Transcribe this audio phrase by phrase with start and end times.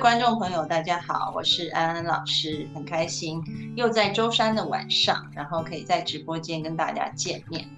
[0.00, 3.44] 观众朋友，大家好，我是安安老师，很开心
[3.76, 7.68] 又在周三的晚上，然后可以在直播间跟大家见面。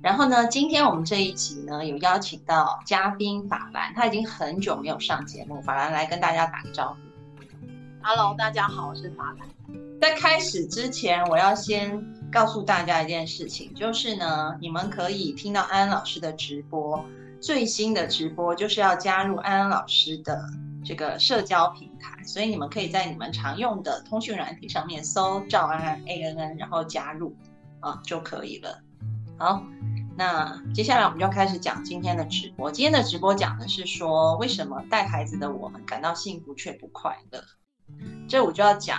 [0.00, 7.66] 然后呢，今天我们这一集呢，有邀请到嘉宾法兰，他已经很久没有上节目，法兰来跟大家打个招呼。
[8.02, 9.48] Hello，大家好，我是法兰。
[10.00, 12.00] 在开始之前，我要先
[12.30, 17.04] 告诉大家一件事情，就是呢，你们可以听到安安老师的直播，
[17.40, 20.40] 最新的直播就是要加入安安老师的。
[20.88, 27.36] 这个社交平台，所以你们可以在你们常用的通讯软体上面搜赵安安 A N N，然后加入
[27.80, 28.80] 啊就可以了。
[29.36, 29.62] 好，
[30.16, 32.72] 那接下来我们就开始讲今天的直播。
[32.72, 37.44] 今天的直播讲的是说，为什么带孩子的我们感到幸福却不快乐？
[38.26, 38.98] 这我就要讲，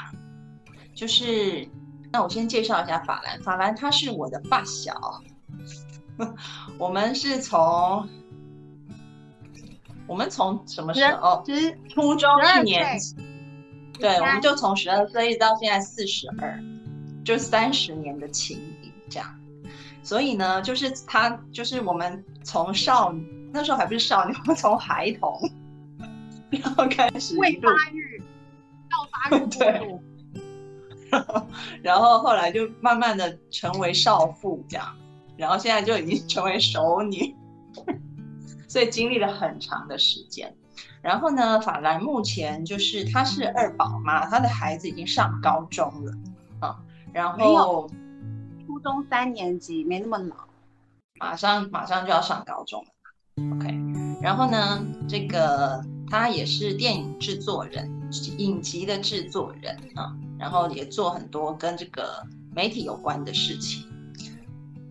[0.93, 1.67] 就是
[2.11, 3.41] 那我先介绍一下法兰。
[3.41, 5.23] 法兰他是我的发小，
[6.77, 8.07] 我们是从。
[10.09, 11.43] 我们从什么时候？
[11.45, 13.15] 是初中一年级，
[13.99, 16.59] 对，我们就从十二岁一直到现在四十二，
[17.23, 19.39] 就三十年的情谊这样。
[20.01, 23.13] 所以呢，就是他，就是我们从少
[23.53, 25.39] 那时候还不是少女，我们从孩童
[26.49, 28.23] 然后开始未发育
[28.89, 29.99] 到发育对，
[31.83, 34.95] 然后后来就慢慢的成为少妇这样，
[35.37, 37.35] 然后现在就已经成为熟女。
[38.69, 40.55] 所以经历了很长的时间，
[41.01, 46.13] 然后呢，法兰目前就是她是二宝妈，她的孩子已经上高中了
[46.59, 46.79] 啊，
[47.11, 47.89] 然后
[48.67, 50.35] 初中三年级没那么老，
[51.19, 53.75] 马上马上就要上高中了，OK，
[54.21, 57.91] 然后呢，这个她也是电影制作人，
[58.37, 63.88] 影集的制作人啊，然后也做很多跟这个媒体有关的事情。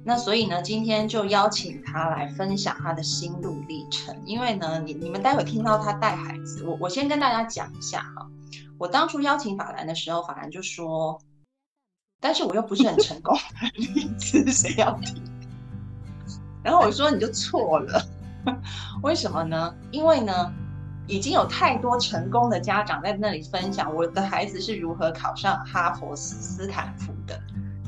[0.09, 4.17] 那所以呢，今天就邀请他来分享他的心路历程。
[4.25, 8.27] 因为呢，你你们待会听到他带孩子，我我先跟大家讲一下哈。
[8.79, 11.21] 我当初邀请法兰的时候，法兰就说，
[12.23, 15.23] 但是我又不是很成功的例子， 谁要听？
[16.65, 18.03] 然后我说你就错了，
[19.05, 19.75] 为什么呢？
[19.91, 20.51] 因为呢，
[21.07, 27.39] 已经有太多成功的家长在那里分享我的孩子是如何考上哈佛斯坦福的。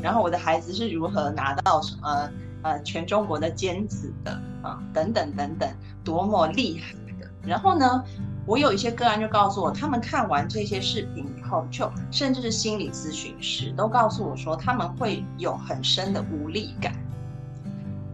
[0.03, 2.31] 然后我的孩子是如何拿到什么
[2.63, 5.69] 呃全中国的尖子的啊等等等等
[6.05, 7.31] 多么厉害的。
[7.47, 8.05] 然后呢，
[8.47, 16.93] 我有一些个案就告诉我，他们看完这些视频以后，就甚至是心理咨询师都告诉我说，他们会有很深的无力感，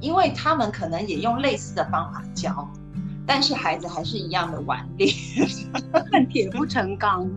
[0.00, 2.68] 因为他们可能也用类似的方法教，
[3.26, 5.12] 但是孩子还是一样的顽劣，
[6.12, 7.28] 恨铁不成钢。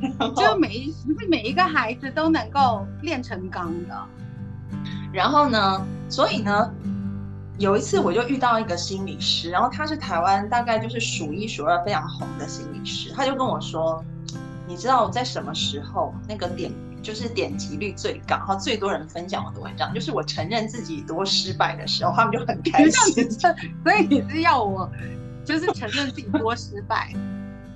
[0.36, 4.06] 就每一不是每一个孩子都能够练成钢的。
[5.12, 6.70] 然后呢，所以呢，
[7.58, 14.04] 有一次我就遇到一个心理师，然后他是台湾大概就是数一数二非常红的心理师，他就跟我说
[14.68, 16.70] ：“你知道我在什么时候那个点
[17.02, 23.30] 就是点击率最高，然后最多人分享我的文章，就是我承认自己多失败的时候，他们就很开心。
[23.84, 24.90] 所以你是要我
[25.44, 27.14] 就是承认自己多失败？”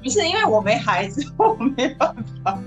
[0.02, 2.58] 不是因为我没孩子， 我没办法，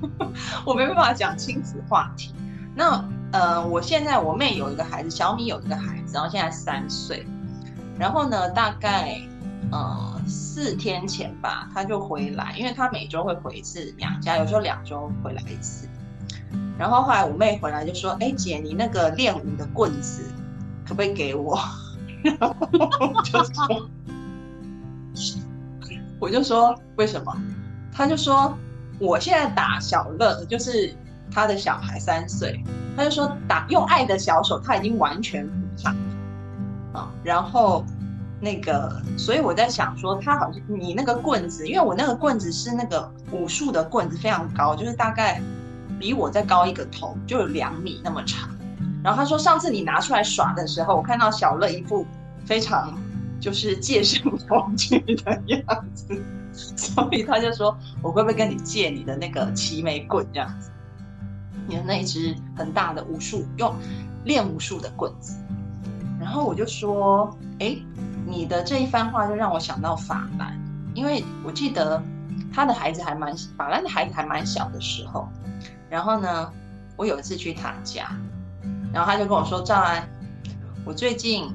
[0.64, 2.34] 我没办法讲亲子话题。
[2.74, 7.26] 那呃，我现在我妹有一个孩子，小米有一个孩子，然后现在三岁。
[7.98, 9.20] 然后呢，大概
[9.70, 15.88] 呃四天前吧，他就回来，因为他每周会回一次娘家，有时候两周回来一次。
[16.78, 20.22] 然后后来我妹回来就说：“哎，姐，你那个练舞的棍子
[20.86, 21.58] 可不可以给我？”
[22.22, 23.88] 然后就说。
[26.22, 27.36] 我就说为什么？
[27.92, 28.56] 他就说
[29.00, 30.94] 我现在打小乐，就是
[31.32, 32.62] 他的小孩三岁，
[32.96, 35.90] 他就说打用爱的小手，他已经完全不怕
[36.96, 37.10] 啊。
[37.24, 37.84] 然后
[38.40, 45.42] 那个，所以我在想说，他好像你那个棍子，因为我那个棍子是那个武术的棍子，非常高，就是大概
[45.98, 48.48] 比我再高一个头，就有两米那么长。
[49.02, 52.06] 然后他说上次你拿出来耍的时候，我看到小乐一副
[52.46, 52.96] 非常。
[53.42, 55.60] 就是戒慎恐惧的样
[55.94, 56.22] 子，
[56.52, 60.70] 所以他就说：“我会不会跟你借你的那个齐眉棍这样子？
[61.66, 63.74] 你的那一只很大的武术用，
[64.22, 65.36] 练武术的棍子。
[66.20, 67.76] 然后我就说，哎，
[68.24, 70.56] 你的这一番话就让我想到法兰，
[70.94, 72.00] 因为我记得
[72.54, 75.28] 他的孩子还蛮法兰的孩子还蛮小的时候，
[75.90, 76.52] 然后呢，
[76.96, 78.16] 我有一次去他家，
[78.92, 80.08] 然后他就跟我说，赵安，
[80.84, 81.52] 我最近。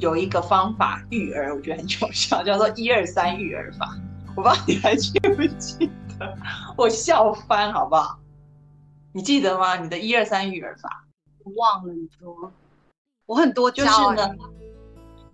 [0.00, 3.94] 有一个方法育儿，我觉得很有效，叫做一二三育儿法。
[4.34, 6.36] 我不知道你还记不记得？
[6.76, 8.18] 我笑翻，好不好？
[9.12, 9.76] 你记得吗？
[9.76, 11.04] 你的一二三育儿法？
[11.56, 12.50] 忘了你说，
[13.26, 14.30] 我很多就是呢，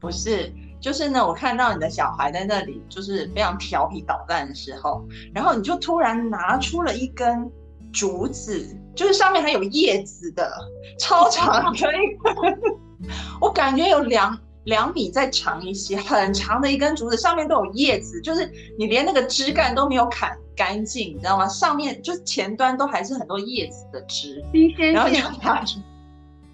[0.01, 1.25] 不是，就是呢。
[1.27, 7.51] 我看到你的小孩在那里，就是非常调皮捣蛋的时候，然后你就突然拿出了一根
[7.93, 8.67] 竹子，
[8.97, 10.51] 就是上面还有叶子的，
[10.99, 12.77] 超长的一根，
[13.41, 14.37] 我感觉有两。
[14.67, 21.49] 两米再长一些，很长的一根竹子，上面都有叶子，就是你连那个枝干都没有砍干净，你知道吗？
[21.49, 24.45] 上面就是前端都还是很多叶子的枝，
[24.93, 25.81] 然后你就拿出，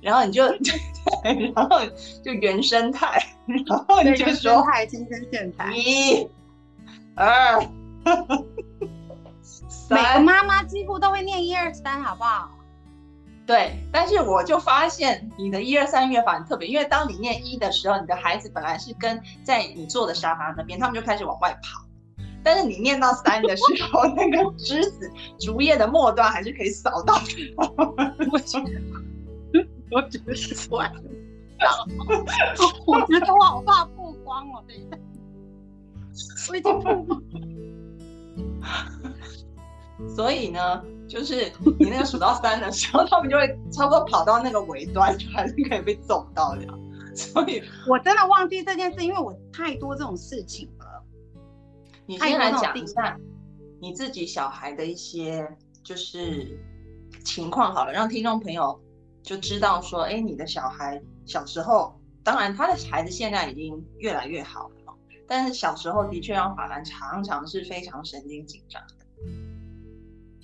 [0.02, 0.44] 然后你就，
[1.54, 1.80] 然后
[2.22, 6.28] 就原生态，然后你就说，今天现态，一、
[7.14, 7.66] 二、
[9.60, 12.50] 三，每个妈妈几乎都会念一二三，好不好？
[13.44, 21.84] 对，但是我就发现你的一二三月法很特别，因为当你念一的时候，你的孩子本来是跟在你坐的沙发那边，他们就开始往外跑。
[22.44, 23.62] 但是你念到三的时
[23.92, 27.14] 候，那个枝子竹叶的末端还是可以扫到。
[28.32, 28.60] 我觉
[29.52, 31.00] 得，我觉得是算了。
[32.86, 34.96] 我觉得我好怕曝光哦，等一下，
[36.48, 37.22] 我已经曝光。
[40.16, 40.82] 所以呢？
[41.12, 46.66] 就是你那个数到三的时候， 他们就会差不多跑到那个尾端，就还是可以被揍到的。
[47.14, 51.04] 所以我真的忘记这件事，因为我太多这种事情了。
[52.06, 53.14] 你先来讲一下
[53.78, 55.46] 你自己小孩的一些
[55.84, 56.58] 就是
[57.22, 58.80] 情况好了，让听众朋友
[59.22, 64.94] 就知道说，哎，你的小孩小时候，当然他的孩子现在已经越来越好了，
[65.28, 69.01] 但是小时候的确让法兰常常是非常神经紧张的。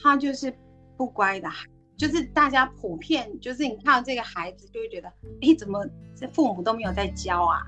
[0.00, 0.53] 他就是
[0.97, 5.09] 不乖的孩，就是大家普遍就是你看到这个孩子就会觉得，
[5.43, 5.85] 哎，怎么
[6.15, 7.62] 这父母都没有在教啊？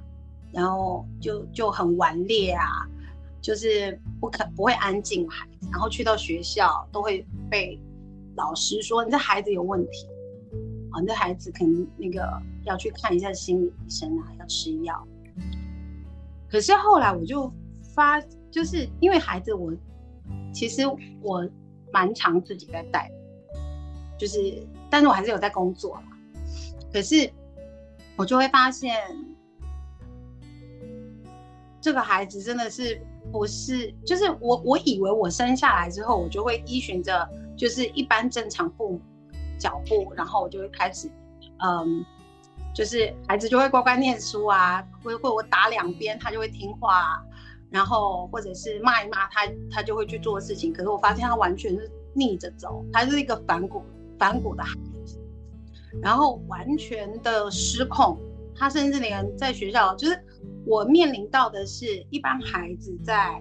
[0.53, 2.87] 然后就就很顽劣啊，
[3.41, 7.81] 就是不肯不会安静孩子，然后去到学校都会被
[8.37, 10.07] 老师说你这孩子有问题，
[10.91, 12.31] 啊，你这孩子可能那个
[12.65, 15.07] 要去看一下心理医生啊，要吃药。
[16.49, 17.53] 可是后来我就
[17.95, 19.73] 发，就是因为孩子我
[20.53, 20.83] 其实
[21.23, 21.49] 我。
[21.93, 23.11] 蛮长自己在带，
[24.19, 26.03] 就是，但是我还是有在工作嘛。
[26.93, 27.31] 可是
[28.17, 28.97] 我就会发现，
[31.81, 33.01] 这个孩子真的是
[33.33, 39.01] 不是，就是我我以为我生下来之后，我就会依循着就是一般正常父母
[39.59, 41.11] 脚步，然后我就会开始，
[41.59, 42.05] 嗯，
[42.75, 47.25] 就是孩子就会乖乖念书啊，会会我打两边，他就会听话。
[47.71, 49.41] 然后或者是骂一骂他，
[49.71, 50.73] 他就会去做事情。
[50.73, 53.83] 可是我发现他完全是逆着走，他是一个反骨
[54.19, 54.75] 反骨的孩
[55.05, 55.19] 子，
[56.03, 58.19] 然后完全的失控。
[58.57, 60.21] 他甚至连在学校，就是
[60.67, 63.41] 我面临到的是一般孩子在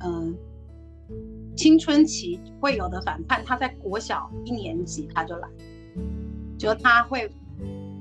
[0.00, 0.36] 嗯
[1.56, 3.42] 青春期会有的反叛。
[3.46, 5.48] 他在国小一年级他就来，
[6.58, 7.32] 就他会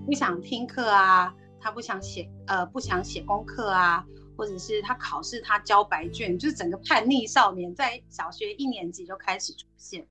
[0.06, 4.06] 不想听课啊，他不想写呃不想写功课啊。
[4.38, 10.06] 或者是他考试，他交白卷，就是整个叛逆少年在小学一年级就开始出现。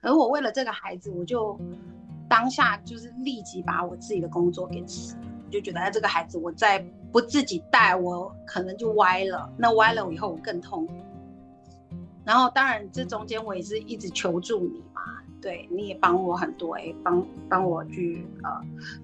[0.00, 1.58] 而我为了这个孩子，我就
[2.28, 5.16] 当下就是立即把我自己的工作给辞，
[5.50, 6.78] 就觉得哎，这个孩子我再
[7.10, 9.50] 不自己带，我可能就歪了。
[9.56, 10.88] 那歪了以后我更痛。
[12.24, 14.82] 然后当然这中间我也是一直求助你，
[15.42, 18.50] 对，你也帮我很多，哎，帮帮我去呃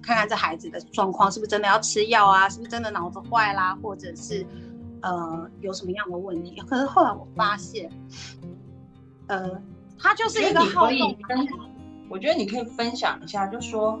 [0.01, 4.43] 看看这孩子的状况是不是真的要吃药啊，是不是真的脑子坏啦，或者是。
[5.01, 6.61] 呃，有什么样的问题？
[6.67, 7.89] 可是后来我发现，
[9.27, 9.49] 呃，
[9.97, 11.15] 他就是一个好动。
[12.09, 13.97] 我觉得你可以分享一下，就说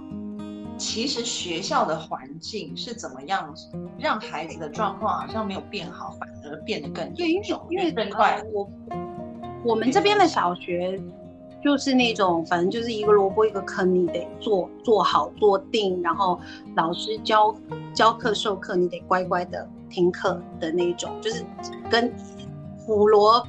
[0.77, 3.55] 其实学校的环境是怎么样，
[3.97, 7.65] 让孩子的状况好像没有变好，反而变得更严重。
[7.69, 8.43] 因为更快。
[8.51, 8.69] 我
[9.63, 11.01] 我们这边的小学
[11.63, 16.39] 就是那种，反正就是一个萝卜一个坑，你得做做好做定，然后
[16.75, 17.55] 老师教
[17.93, 19.67] 教课授课，你得乖乖的。
[19.91, 21.43] 听课的那种，就是
[21.89, 22.13] 跟
[22.85, 23.43] 普罗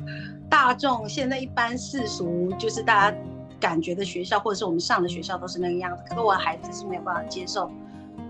[0.49, 3.19] 大众现在一般世俗，就是大家
[3.61, 6.03] 感觉的学校，或者是我们上的学校都是那个样子。
[6.09, 7.71] 可是我的孩子是没有办法接受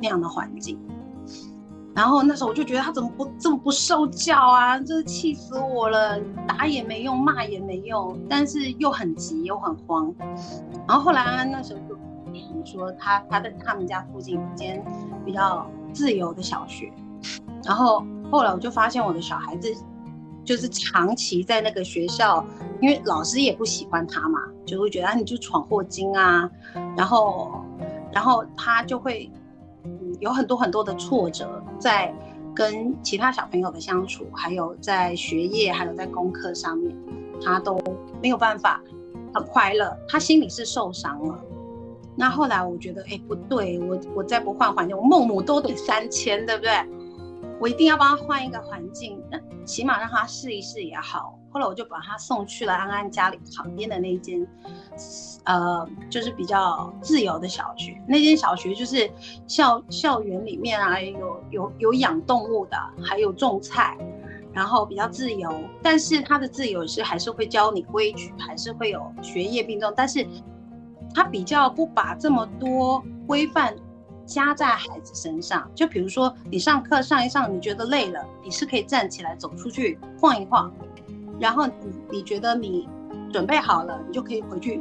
[0.02, 0.76] 那样的环境。
[2.00, 6.18] 然后那时候我就觉得他怎么不这么不受教啊，真是气死我了！
[6.48, 10.10] 打也没用，骂也没用，但是又很急又很慌。
[10.88, 14.82] 然后后来那时候就说他他在他们家附近一间
[15.26, 16.90] 比较自由的小学，
[17.64, 19.70] 然后后来我就发现我的小孩子
[20.42, 22.42] 就是长期在那个学校，
[22.80, 26.50] 因为老师也不喜欢他嘛，就会觉得你就闯祸精啊，
[26.96, 27.62] 然后
[28.10, 29.30] 然后他就会
[30.18, 32.14] 有很多很多的挫折在
[32.54, 36.94] 跟其他小朋友的相处，还有在学业，还有在功课上面，
[37.42, 37.80] 他都
[38.22, 38.80] 没有办法
[39.34, 41.40] 很快乐，他心里是受伤了。
[42.16, 46.70] 那后来我觉得，哎，不对，我我再不换环境，我孟母都得三迁，对不对？
[47.60, 49.22] 我一定要帮他换一个环境，
[49.64, 51.38] 起码让他试一试也好。
[51.52, 54.46] 后来我就把他送去了安安家里旁边的那间，
[55.44, 58.00] 呃，就是比较自由的小学。
[58.08, 59.10] 那间小学就是
[59.46, 63.98] 校校园里面啊，有有有养动物的，还有种菜，
[64.52, 65.52] 然后比较自由。
[65.82, 70.26] 但是他的自由是还是会教你规矩，还是会有学业并重，但是。
[71.12, 73.74] 他比较不把这么多规范
[74.30, 80.72] 加在孩子身上，就比如说你上课上一上，你觉得累了，你是可以站起来走出去晃一晃，
[81.40, 81.72] 然后你
[82.08, 82.88] 你觉得你
[83.32, 84.80] 准备好了，你就可以回去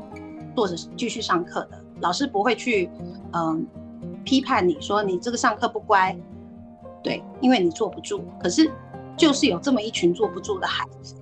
[0.56, 2.88] 坐着继续上课的，老师不会去
[3.34, 3.66] 嗯
[4.24, 6.16] 批判你说你这个上课不乖，
[7.02, 8.72] 对，因为你坐不住，可是
[9.18, 11.16] 就是有这么一群坐不住的孩子，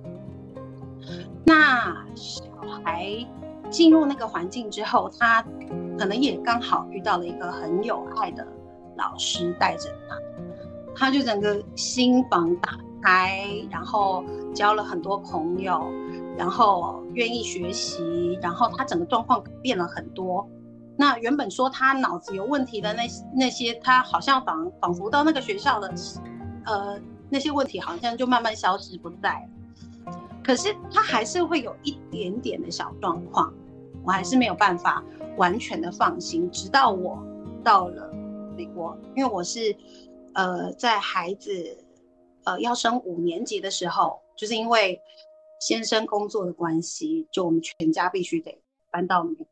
[1.46, 2.44] 那小
[2.84, 3.26] 孩。
[3.70, 5.44] 进入那个环境之后，他
[5.98, 8.46] 可能也刚好遇到了一个很有爱的
[8.96, 10.16] 老师带着他，
[10.94, 14.24] 他就整个心房打开，然后
[14.54, 15.90] 交了很多朋友，
[16.36, 20.48] 然后愿意学习，然后他整个状况变了很多。
[20.96, 23.02] 那原本说他脑子有问题的那
[23.34, 25.92] 那些，他好像仿仿佛到那个学校的，
[26.64, 29.48] 呃，那些问题好像就慢慢消失不在。
[30.42, 33.52] 可是他还是会有一点点的小状况，
[34.08, 35.04] 我还是没有办法
[35.36, 36.50] 完全的放心。
[36.50, 37.22] 直到我
[37.62, 38.10] 到了
[38.56, 39.76] 美国，因为我是
[40.32, 41.84] 呃在孩子
[42.44, 44.98] 呃要升五年级的时候，就是因为
[45.60, 48.58] 先生工作的关系，就我们全家必须得
[48.90, 49.46] 搬到美国。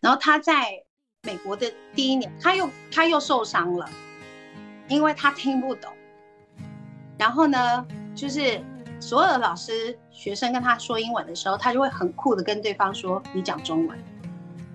[0.00, 0.82] 然后他在
[1.22, 3.86] 美国的第一年，他又他又受伤了，
[4.88, 5.92] 因为他听不懂。
[7.18, 8.64] 然后呢，就是。
[9.02, 13.98] 所有的老师、学生跟他说英文的时候，他就会很酷的跟对方说：“你讲中文。”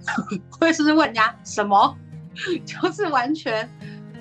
[0.50, 1.96] 或者是问人家什么，
[2.66, 3.70] 就是完全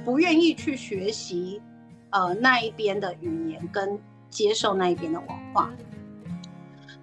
[0.05, 1.63] 不愿意去学习
[2.11, 5.71] 呃那一边的语言跟接受那一边的文化。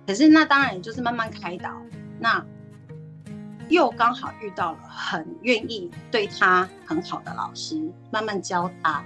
[0.06, 1.72] 可是那当然也就是慢慢开导，
[2.20, 2.46] 那
[3.70, 9.04] 又刚好遇到了很愿意对他很好的老师，慢慢教他，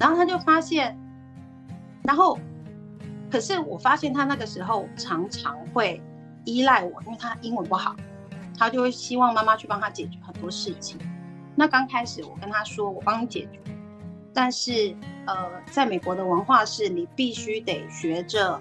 [0.00, 0.98] 然后他就发现，
[2.04, 2.38] 然后。
[3.34, 6.00] 可是我发现他那个时候常常会
[6.44, 7.96] 依赖我，因为他英文不好，
[8.56, 10.96] 他就会希望妈妈去帮他解决很多事情。
[11.56, 13.58] 那刚开始我跟他说，我帮你解决，
[14.32, 18.60] 但是呃，在美国的文化是你必须得学着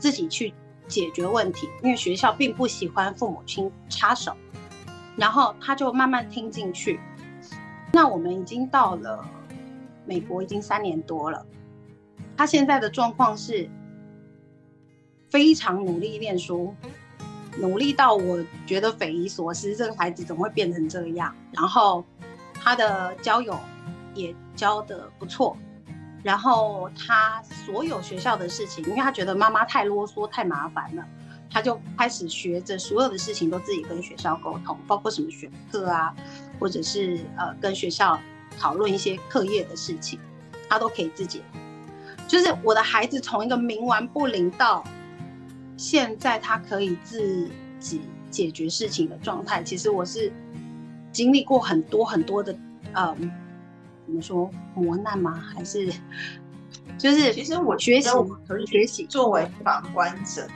[0.00, 0.52] 自己去
[0.88, 4.36] 解决问题，因为学校并不喜欢父母亲插手。
[5.16, 6.98] 然后他就慢慢听进去。
[7.92, 9.24] 那我们已经到了
[10.04, 11.46] 美国已经三年多了，
[12.36, 13.70] 他现在的状况是。
[15.30, 16.74] 非常努力念书，
[17.58, 21.34] 努力到我觉得匪夷所思，这个孩子怎么会变成这样？
[21.52, 22.04] 然后
[22.54, 23.58] 他的交友
[24.14, 25.56] 也交的不错，
[26.22, 31.04] 然后他所有学校的事情，因为他觉得妈妈太啰嗦、太麻烦了，
[31.50, 36.14] 他就开始学着所有的事情都自己跟学校沟通，包括什么选课啊，
[36.58, 38.18] 或者是呃跟学校
[38.58, 40.18] 讨论一些课业的事情，
[40.68, 41.42] 他都可以自己。
[42.26, 44.84] 就是我的孩子从一个冥顽不灵到。
[45.78, 50.30] 现在他可以自己解决事情的状态，其实我是
[51.12, 52.54] 经历过很多很多的，
[52.92, 53.14] 呃，
[54.04, 55.32] 怎么说磨难吗？
[55.54, 55.90] 还是
[56.98, 58.10] 就是其实我学习
[58.46, 60.48] 可是学习作为旁观者，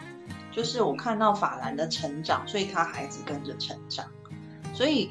[0.50, 4.04] 就是我看到法兰的成长，所以他孩子跟着成长，
[4.74, 5.08] 所以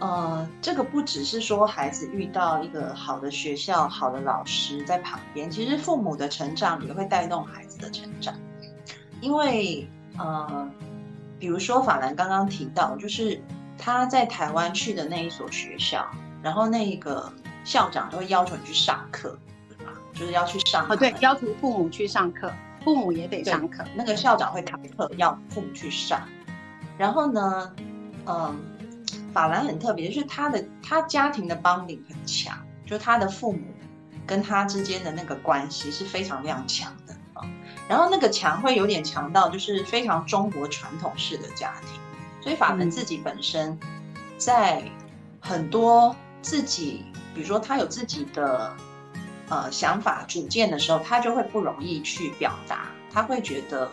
[0.00, 8.34] 呃，这个不只是说孩子遇到一个好的学校、好的老师在旁边，其实父母的成长也会带动孩子的成长。
[9.20, 10.68] 因为呃，
[11.38, 13.40] 比如说法兰刚刚提到，就是
[13.78, 16.06] 他在台湾去的那一所学校，
[16.42, 17.32] 然后那个
[17.64, 19.92] 校长就会要求你去上课，对吧？
[20.12, 22.52] 就是要去上哦，对，要求父母去上课，
[22.84, 23.84] 父母也得上课。
[23.94, 26.20] 那个校长会开课，要父母去上。
[26.98, 27.72] 然后呢，
[28.26, 28.58] 嗯，
[29.32, 33.60] 法兰很特别，就是他的他家庭的帮领很强，就他的父母
[34.26, 36.99] 跟他之间的那个关系是非常非常强的。
[37.90, 42.00] 然后那个强会有点强到，就是非常中国传统式的家庭，
[42.40, 43.76] 所以法门自己本身
[44.38, 44.88] 在
[45.40, 47.04] 很多自己，
[47.34, 48.72] 比如说他有自己的
[49.48, 53.90] 呃想法、主见的时候，他就会不容易去表达，他会觉得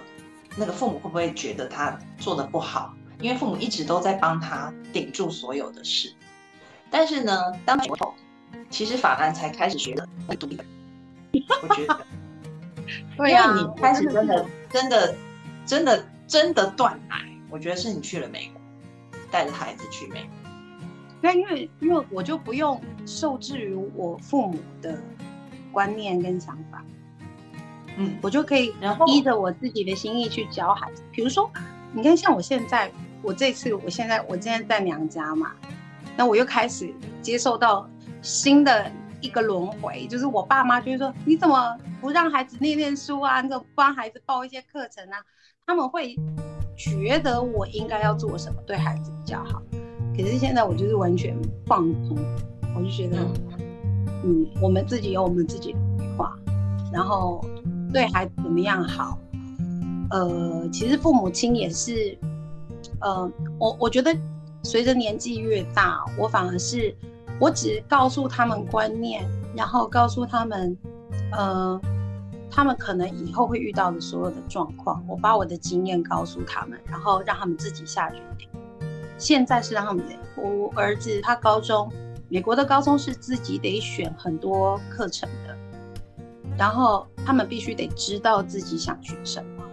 [0.55, 2.93] 那个父母会不会觉得他做的不好？
[3.19, 6.13] 因为父母一直都在帮他顶住所有的事。
[6.91, 7.75] 但是呢，当
[8.69, 10.07] 其实法兰才开始学的
[10.39, 10.61] 独立。
[11.63, 11.99] 我觉得，
[13.17, 15.15] 因为你开始真的、真的、
[15.65, 17.15] 真的、真的断奶，
[17.49, 18.61] 我觉得是你去了美国，
[19.31, 20.29] 带着孩子去美国。
[21.21, 24.97] 对，因为因为我就不用受制于我父母的
[25.71, 26.83] 观念跟想法，
[27.97, 31.03] 嗯，我就可以然后依着我自己的心意去教孩子。
[31.11, 31.49] 比如说，
[31.91, 32.91] 你看像我现在，
[33.21, 35.51] 我这次我现在我现在在娘家嘛，
[36.15, 37.89] 那我又开始接受到
[38.21, 38.91] 新的。
[39.27, 43.41] 一个轮回，就是我爸妈就是说：“你怎么不让孩子念念书啊？
[43.41, 45.19] 你怎么不帮孩子报一些课程啊？”
[45.67, 46.15] 他们会
[46.77, 49.61] 觉得我应该要做什么对孩子比较好。
[50.15, 52.17] 可是现在我就是完全放纵，
[52.73, 53.17] 我就觉得，
[54.23, 56.33] 嗯，我们自己有我们自己的规划，
[56.93, 57.43] 然后
[57.91, 59.19] 对孩子怎么样好。
[60.09, 62.17] 呃，其实父母亲也是，
[63.01, 63.29] 呃，
[63.59, 64.15] 我我觉得
[64.63, 66.95] 随着年纪越大，我反而是。
[67.39, 70.75] 我只告诉他们观念，然后告诉他们，
[71.31, 71.79] 呃，
[72.49, 78.49] 他们可能以后会遇到的所有的状况，我把我的经验告诉他们，然后让他们自己下决定。
[79.19, 80.03] 现在是让他们，
[80.35, 81.91] 我儿子他高中，
[82.27, 85.55] 美国的高中是自己得选很多课程的，
[86.57, 89.63] 然后他们必须得知道自己想学什么，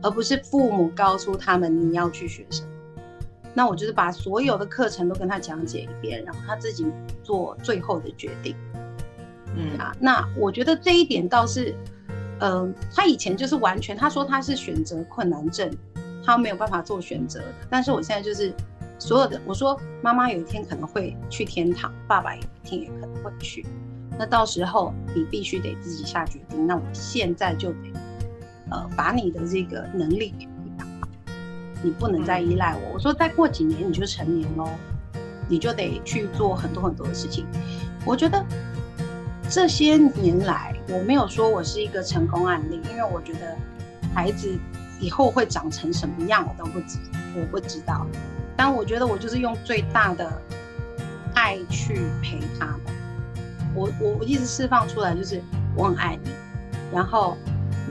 [0.00, 2.68] 而不是父母告诉他们你要去学什么。
[3.54, 6.84] 那我就是把所有的课程都跟他讲解一遍，然后他自己
[7.22, 8.56] 做最后的决定。
[9.56, 11.72] 嗯啊，那我觉得这一点倒是，
[12.40, 15.70] 嗯，他以前就是完全他说他是选择困难症，
[16.24, 17.40] 他没有办法做选择。
[17.70, 18.52] 但是我现在就是
[18.98, 23.64] 所有的，我说妈妈有一天可能会去天堂，爸爸有一天也可能会去。
[24.18, 26.66] 那到时候你必须得自己下决定。
[26.66, 27.92] 那我现在就得，
[28.72, 30.34] 呃，把你的这个能力。
[31.84, 32.94] 你不能再依赖我。
[32.94, 34.66] 我说再过几年你就成年喽，
[35.46, 37.46] 你就得去做很多很多的事情。
[38.06, 38.42] 我觉得
[39.50, 43.54] 这些年来我没有说我是一个成功案例，因为我觉得
[44.14, 44.58] 孩子
[44.98, 46.98] 以后会长成什么样我都不知，
[47.36, 48.06] 我不知道。
[48.56, 50.32] 但我觉得我就是用最大的
[51.34, 52.80] 爱去陪他们。
[53.74, 55.42] 我我我一直释放出来就是
[55.76, 56.30] 我很爱你，
[56.90, 57.36] 然后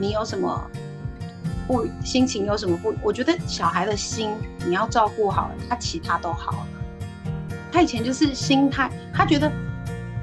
[0.00, 0.68] 你有什么。
[1.66, 2.94] 不，心情有什么不？
[3.02, 4.30] 我觉得小孩的心
[4.66, 6.66] 你要照顾好了，他其他都好了。
[7.72, 9.50] 他以前就是心态，他觉得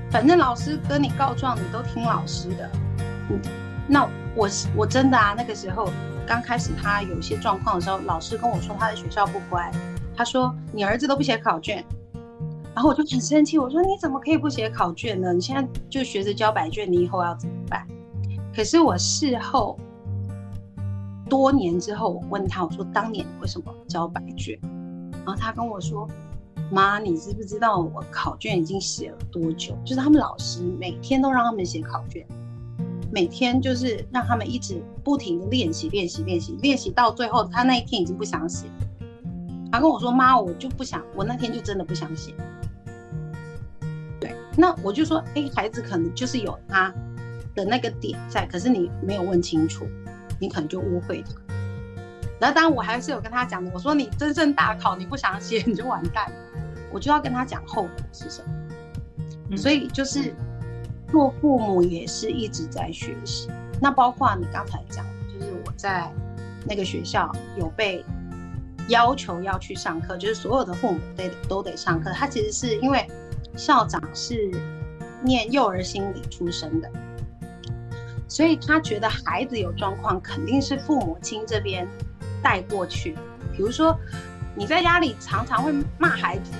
[0.09, 2.69] 反正老师跟你告状，你都听老师的。
[3.29, 3.39] 嗯，
[3.87, 5.89] 那我我真的啊，那个时候
[6.25, 9.71] 刚开始他有一些状况的时候，老师跟我说他在学校不乖，
[10.15, 11.83] 他说你儿子都不写考卷，
[12.73, 15.33] 然后我就很生气，我说你怎么可以不写考卷呢？
[15.33, 17.85] 你现在就学着交白卷，你以后要怎么办？
[18.55, 19.77] 可是我事后。
[21.31, 24.59] 多年之后，我问他，我说：“当年为什么交白卷？”
[25.23, 26.05] 然后他跟我说
[26.69, 29.73] ：“妈，你知不知道我考卷已经写了多久？
[29.85, 32.27] 就是他们老师每天都让他们写考卷，
[33.13, 38.67] 每天就是让他们一直不停的练习、练习、练习、练习，到最后他那一天已经不想写。
[39.71, 42.33] 他跟我说：‘妈，我就不想，我那天就真的不想写。’
[44.19, 46.93] 对，那我就说：‘哎，孩子可能就是有他
[47.55, 49.87] 的那个点在，可是你没有问清楚。’
[50.41, 51.27] 你可能就误会了，
[52.39, 56.37] 然后当然我还是有跟他讲的，我说你真正大考你不想写你就完蛋了，
[56.91, 59.55] 我就要跟他讲后果是什么。
[59.55, 60.33] 所以就是
[61.11, 63.49] 做父母也是一直在学习。
[63.79, 66.11] 那包括你刚才讲，就是我在
[66.65, 68.03] 那个学校有被
[68.87, 72.11] 要求要去上课，就是所有的父母得都得上课。
[72.11, 73.05] 他其实是因为
[73.55, 74.49] 校长是
[75.21, 76.89] 念幼儿心理出身的。
[78.31, 81.85] 所以他觉得孩子有状况，肯定是父母亲这边
[82.41, 83.13] 带过去。
[83.51, 83.93] 比如说，
[84.55, 86.53] 你在家里常常会骂孩子，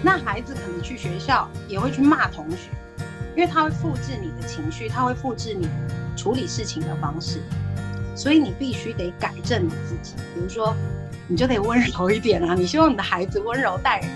[0.00, 2.70] 那孩子可能去学校也会去骂同学，
[3.34, 5.68] 因为他会复制你的情绪，他会复制你
[6.16, 7.42] 处理事情的方式。
[8.14, 10.14] 所以你必须得改正你自己。
[10.36, 10.72] 比如说，
[11.26, 12.54] 你就得温柔一点啊！
[12.54, 14.08] 你希望你的孩子温柔待人，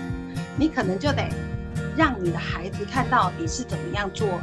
[0.55, 1.27] 你可能就得
[1.97, 4.39] 让你的孩子看到你是怎么样做。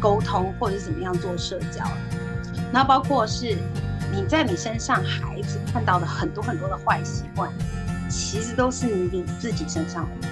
[0.00, 1.84] 沟通或者是怎么样做社交，
[2.72, 3.56] 那包括是
[4.12, 7.50] 你在你身上孩子看到的很多很多的坏习惯，
[8.08, 10.28] 其实都是你自己身上的，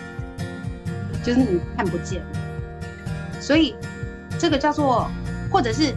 [1.23, 2.23] 就是你看不见。
[3.41, 3.75] 所以
[4.39, 5.11] 这个叫做，
[5.51, 5.95] 或者是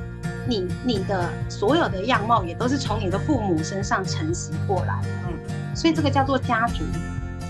[0.48, 5.10] 你你的所有的样貌也都是从你的父母身上承袭过来的。
[5.28, 6.84] 嗯，所以这个叫做家族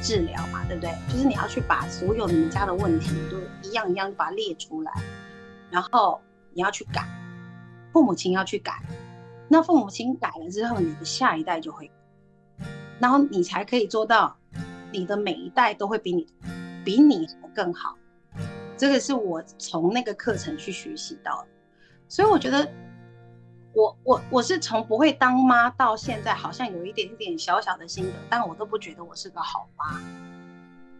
[0.01, 0.91] 治疗嘛，对不对？
[1.09, 4.91] 就是你要去把所有你们家的问题都一样一样把它列出来，
[5.69, 6.21] 然后
[6.53, 7.07] 你要去改，
[7.91, 8.81] 父母亲要去改，
[9.47, 11.91] 那父母亲改了之后，你的下一代就会，
[12.99, 14.37] 然后你才可以做到，
[14.91, 16.27] 你的每一代都会比你
[16.83, 17.97] 比你更好。
[18.77, 21.47] 这个是我从那个课程去学习到的，
[22.07, 22.67] 所以我觉得。
[23.73, 30.01] 我我我是从不会当妈到现在，好像有一点点小小的心得，但我都不觉得我是个好妈。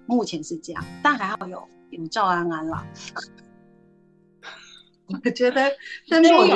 [0.05, 2.85] 目前是这样，但还好有有赵安安啦。
[5.07, 5.71] 我觉得
[6.07, 6.55] 身边有一个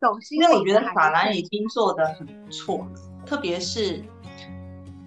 [0.00, 4.02] 懂心理因为我觉得法兰已经做的很不错了，特别是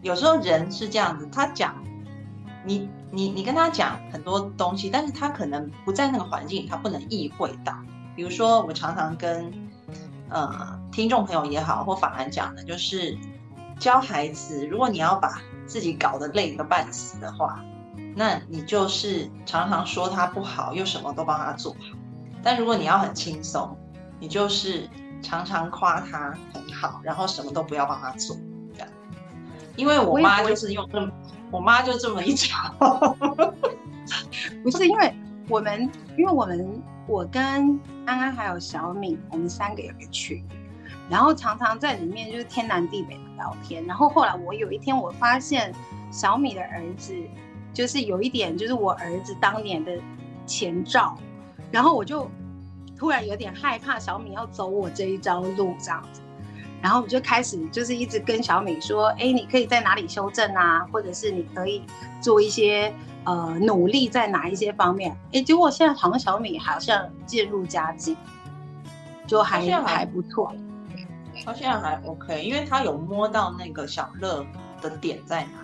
[0.02, 1.76] 有时候人是这样子，他讲
[2.66, 7.74] 你你你跟他讲很多东西，但是他可能不在那个环境，他不能意会到。
[8.16, 9.52] 比如说我常常跟
[10.30, 13.18] 呃，听众朋友也好，或法兰讲的，就是
[13.80, 17.64] 教孩子，如果你要把自己搞得累个半死的话，
[18.16, 21.98] 那你就是常常说他不好，又什么都帮他做好。
[22.44, 23.78] 但如果你要很轻松，
[24.20, 24.90] 你就是
[25.22, 28.36] 常常夸他很好，然后什么都不要帮他做，
[28.74, 28.90] 这样。
[29.76, 31.12] 因为我妈就是用这么，
[31.52, 33.18] 我妈就这么一招，
[34.64, 35.14] 不是因为
[35.48, 36.82] 我们，因为我们。
[37.08, 37.42] 我跟
[38.06, 40.46] 安安还有小敏，我们三个有个群，
[41.10, 43.84] 然后常常在里面就是天南地北的聊天。
[43.88, 45.74] 然后后来我有一天我发现
[46.12, 47.16] 小米的儿子
[47.74, 49.98] 就是有一点就是我儿子当年的
[50.46, 51.18] 前兆，
[51.72, 52.30] 然后我就
[52.98, 56.22] 突然有点害怕小米要走我这一招路这样子，
[56.82, 61.84] 然后我就开始就是一直跟小米说，哎，你可以在哪里修正啊，或者是你可以
[62.22, 62.94] 做一些。
[63.26, 65.16] 呃，努力在哪一些方面？
[65.34, 68.16] 哎，结果现在好像小米好像渐入佳境，
[69.28, 70.52] 就还还不错。
[71.46, 74.44] 他现在还 OK，因为他有摸到那个小乐
[74.82, 75.60] 的点在哪。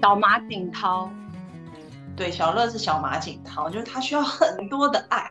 [0.00, 1.10] 小马景涛，
[2.16, 5.28] 对，小乐是小马景涛，就是他需要很多的爱。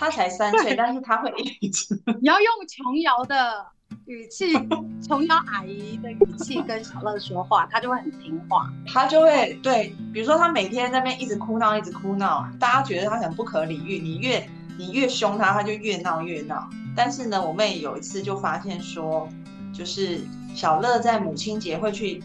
[0.00, 1.94] 他才三岁，但是他会一直。
[2.20, 3.66] 你要用琼瑶的。
[4.06, 4.52] 语气，
[5.06, 8.68] 琼瑶阿姨的语气跟小乐说话，他就会很听话。
[8.86, 13.98] 他就会对，比如说他每天在那边一直哭闹，一直哭闹，大家觉得他很不可理喻。
[13.98, 16.68] 你越你越凶他，他就越闹越闹。
[16.96, 19.28] 但是呢，我妹有一次就发现说，
[19.72, 20.20] 就是
[20.54, 22.22] 小乐在母亲节会去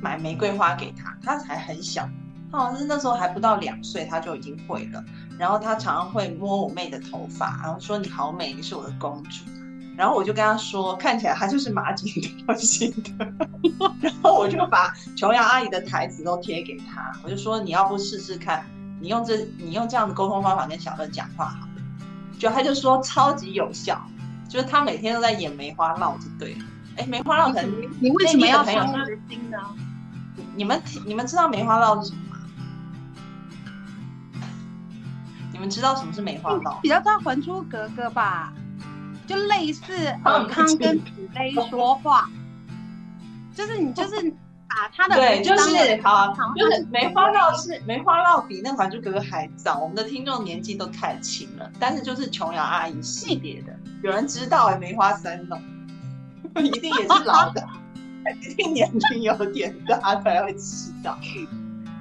[0.00, 2.08] 买玫瑰花给他，他才很小，
[2.50, 5.04] 他好像是那时候还不到两岁，他就已经会了。
[5.38, 9.44] 然后他常常会摸我妹的头发，然后说你好美，你是我的公主。
[9.96, 12.12] 然后我就跟他说，看起来他就是马景
[12.46, 13.26] 涛型的。
[14.00, 18.64] 然后我就把琼瑶阿姨的台词都贴给他，我就说你要不试试看，
[19.00, 21.66] 你用这你用这样的沟通方法跟小乐讲话好。
[22.38, 23.98] 就他就说超级有效，
[24.46, 26.64] 就是他每天都在演梅花烙就对了。
[26.98, 29.58] 哎，梅花烙可能你为什么要伤他的心呢？
[30.54, 32.20] 你们你们知道梅花烙是什么
[35.56, 36.78] 你们知道什么是梅花烙？
[36.82, 38.52] 比较知道《还珠格格》吧。
[39.26, 42.28] 就类似尔康跟紫薇说话，
[43.54, 44.22] 就是你就是
[44.68, 49.78] 把他的对，就是好，就是梅花烙是梅花烙比那《还珠格格》还早。
[49.78, 55.60] 我们的听众年纪都太轻了，但是就是琼瑶阿姨系列的，有人知道哎，梅花三弄，
[56.62, 57.66] 一定也是老的，
[58.42, 61.18] 一定年龄有点大才会知道。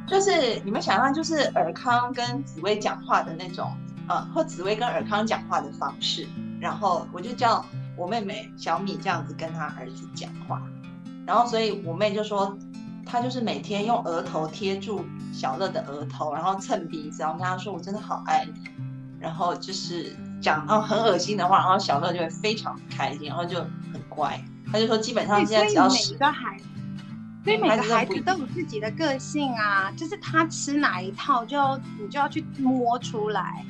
[0.07, 3.75] 就是你们想象，就是尔康跟紫薇讲话的那种，
[4.07, 6.27] 呃，或紫薇跟尔康讲话的方式。
[6.61, 7.63] 然后我就叫
[7.97, 10.61] 我妹妹小米这样子跟她儿子讲话，
[11.25, 12.57] 然后所以我妹就说，
[13.05, 18.53] 她就是每天用额头贴住小乐的额头，然后蹭鼻子，然后跟他说我真的好爱你，
[19.19, 23.59] 然后就是讲到很恶心的话，然后小乐就会非常开心，然后就
[23.91, 24.41] 很乖。
[24.71, 26.57] 他就说基本上现在只要每个孩，
[27.45, 33.63] 所以每个孩子都有自己的个性啊，就是他吃哪一套，就要你就要去摸出来。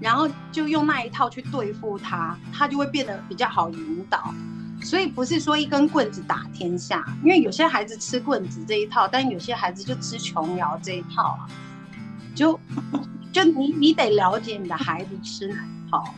[0.00, 4.32] 然后就用那一套去对付他，他就会变得比较好引导。
[4.80, 11.46] 所以不是说一根棍子打天下，因为有些孩子吃棍子这一套，但有些孩子就吃琼瑶这一套啊。
[12.34, 12.58] 就
[13.30, 16.14] 就你你得了解你的孩子吃哪一套。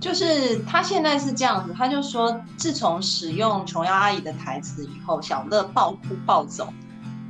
[0.00, 6.72] 就是他现在是这样子，他就说自从使用琼瑶阿姨的台词以后，小乐暴哭暴走，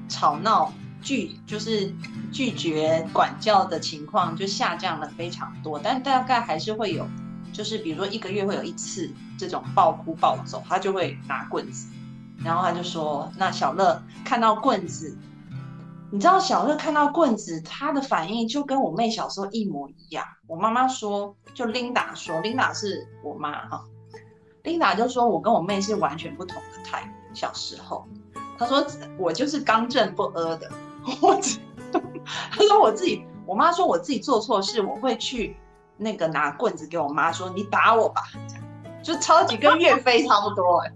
[0.08, 0.72] 吵闹。
[1.02, 1.94] 拒就是
[2.32, 7.06] 拒绝管教的情况就下降了非常多，但大概还是会有，
[7.52, 11.86] 就是比如说一个月会有一次这种暴哭暴走，他就会拿棍子，
[12.42, 15.16] 然后他就说：“那小乐看到棍子，
[16.12, 20.24] 你知道小乐看到棍子，他的反应就跟我妹小时候一模一样。
[20.46, 23.84] 我妈妈说，就琳达说，琳达是我妈哈，
[24.62, 28.06] 琳达就说我跟我妹是完全不同的态，小时候。”
[28.56, 28.86] 他说
[29.18, 30.70] 我就是刚正不阿的，
[31.20, 31.38] 我
[32.50, 35.56] 他 说我自己，我妈说我自己做错事，我会去
[35.96, 38.22] 那个拿棍子给我妈说你打我吧，
[39.02, 40.92] 就超级跟岳飞差不多哎，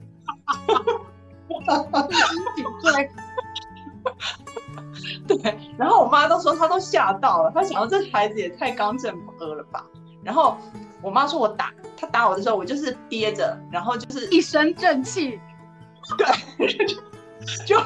[2.82, 3.10] 对。
[5.26, 9.84] 对，然后我妈都说她都吓到了，她想到这孩子也太刚正不阿了吧。
[10.22, 10.56] 然后
[11.02, 15.40] 我妈说我打她打我的时候，我就是憋着，然后就是一身正气，
[16.18, 16.76] 对，
[17.66, 17.78] 就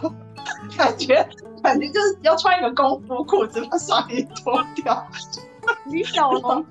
[0.76, 1.26] 感觉
[1.62, 5.06] 感觉就是要穿一个功夫裤子把上衣脱掉，
[5.86, 6.64] 李小龙，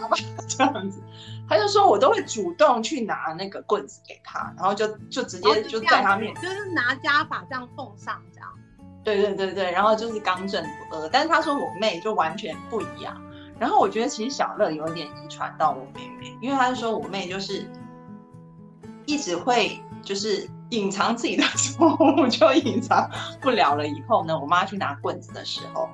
[0.00, 0.16] 好吧
[0.48, 1.02] 这样子，
[1.48, 8.48] 他就说我都会主动去拿那个棍子给他，然后就就直接就在他面，就是拿家法这样奉上这样。
[9.04, 13.16] 对对对对，然后就是刚正不阿，但是他说我妹就完全不一样。
[13.58, 17.64] 然后我觉得其实小乐有点遗传到我妹妹，因为他就说我妹就是
[19.06, 23.08] 一直会就是隐藏自己的错误， 就隐藏
[23.40, 23.86] 不了了。
[23.86, 25.88] 以后呢，我妈去拿棍子的时候，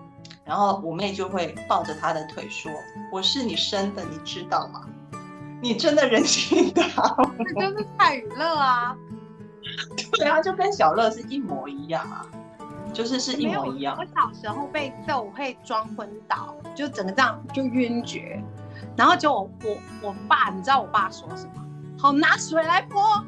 [0.45, 2.73] 然后我妹就会抱着她的腿说
[3.12, 4.88] ：“我是你生的，你知道吗？
[5.62, 6.83] 你真的人心大。”
[7.38, 8.94] 这就是蔡雨乐啊，
[10.18, 12.27] 对啊，就跟小乐是一模一样啊。
[12.92, 13.96] 就是是一模一样。
[13.98, 18.38] 我小时候被揍会装昏倒，就整个这样就晕厥，
[18.94, 21.64] 然后就我我我爸，你知道我爸说什么？
[21.98, 23.25] 好，拿水来泼。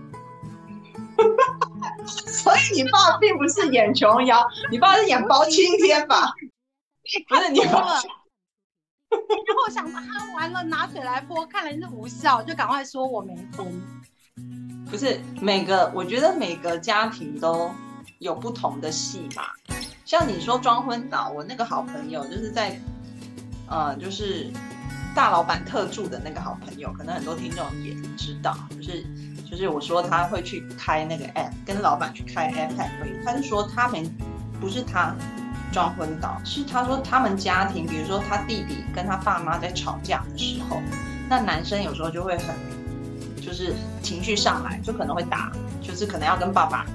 [2.04, 6.30] 所以你爸并不是演琼瑶，你爸是演包青天吧？
[7.28, 8.00] 不是你爸。
[9.46, 10.02] 然后我想，啊，
[10.36, 13.66] 完了，拿水来泼，看来是无效，就赶快说我没昏。
[14.90, 17.70] 不是每个，我觉得每个家庭都。
[18.20, 19.42] 有不同的戏嘛，
[20.06, 22.80] 像你说装昏倒，我那个好朋友就是在，
[23.68, 24.50] 呃，就是
[25.14, 29.04] 大老板特助的那个好朋友，可能很多听众也知道，就是
[29.50, 34.10] 就是我说他会去开那个 app，跟老板去开 app 会议，他就说他们
[34.58, 35.14] 不是他
[35.74, 40.80] 装昏倒，是他说他们家庭，比如说他弟弟跟他爸妈在吵架的时候，
[41.28, 42.54] 那男生有时候就会很
[43.44, 45.50] 就是情绪上来，就可能会打，
[45.82, 46.86] 就是可能要跟爸爸。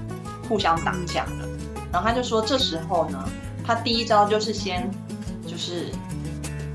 [0.48, 1.48] 互相打架了，
[1.92, 3.24] 然后他就说，这时候呢，
[3.64, 4.90] 他第一招就是先，
[5.46, 5.92] 就是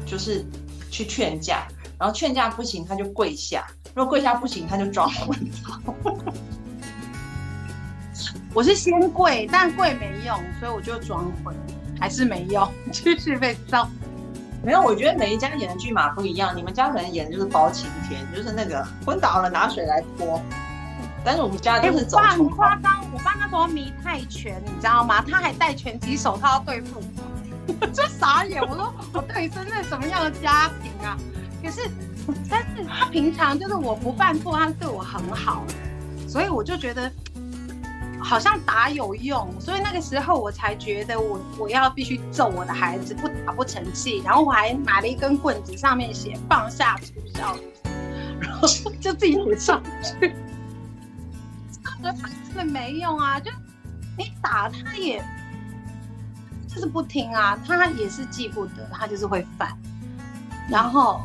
[0.06, 0.46] 就是
[0.89, 1.68] 去劝架，
[2.00, 5.94] 然后劝架不行，他就跪下；如果跪下不行，他就装昏倒。
[8.54, 11.54] 我是先跪，但跪没用，所以我就装昏，
[11.99, 13.88] 还是没用，继 续被揍。
[14.63, 20.41] 没有，我觉得每一家演的剧码不一样，你们家可能演的就是包青天，就是那个昏倒了拿水来泼。
[21.23, 22.17] 但是我们家就是走。
[22.17, 25.23] 我爸很夸张，我爸那时候迷泰拳，你知道吗？
[25.29, 27.01] 他还戴拳击手套对付
[27.81, 28.62] 我， 就傻眼。
[28.62, 31.17] 我说我到底生在什么样的家庭啊？
[31.63, 31.89] 可是，
[32.49, 35.63] 但是他平常就是我不犯错，他对我很好，
[36.27, 37.12] 所以我就觉得
[38.28, 44.18] 好像打有用，所以那个时候我才觉得我我要必须揍我的孩子，不打不成器。
[44.26, 47.56] 然后我还买了一根棍子，上面写放下粗孝，
[48.40, 48.68] 然后
[49.00, 50.34] 就自己上去。
[52.02, 53.40] 真的没用啊！
[53.40, 53.52] 就
[54.18, 55.24] 你打他也
[56.68, 59.78] 就是不听啊，他也是记不得，他就是会犯。
[60.68, 61.22] 然后，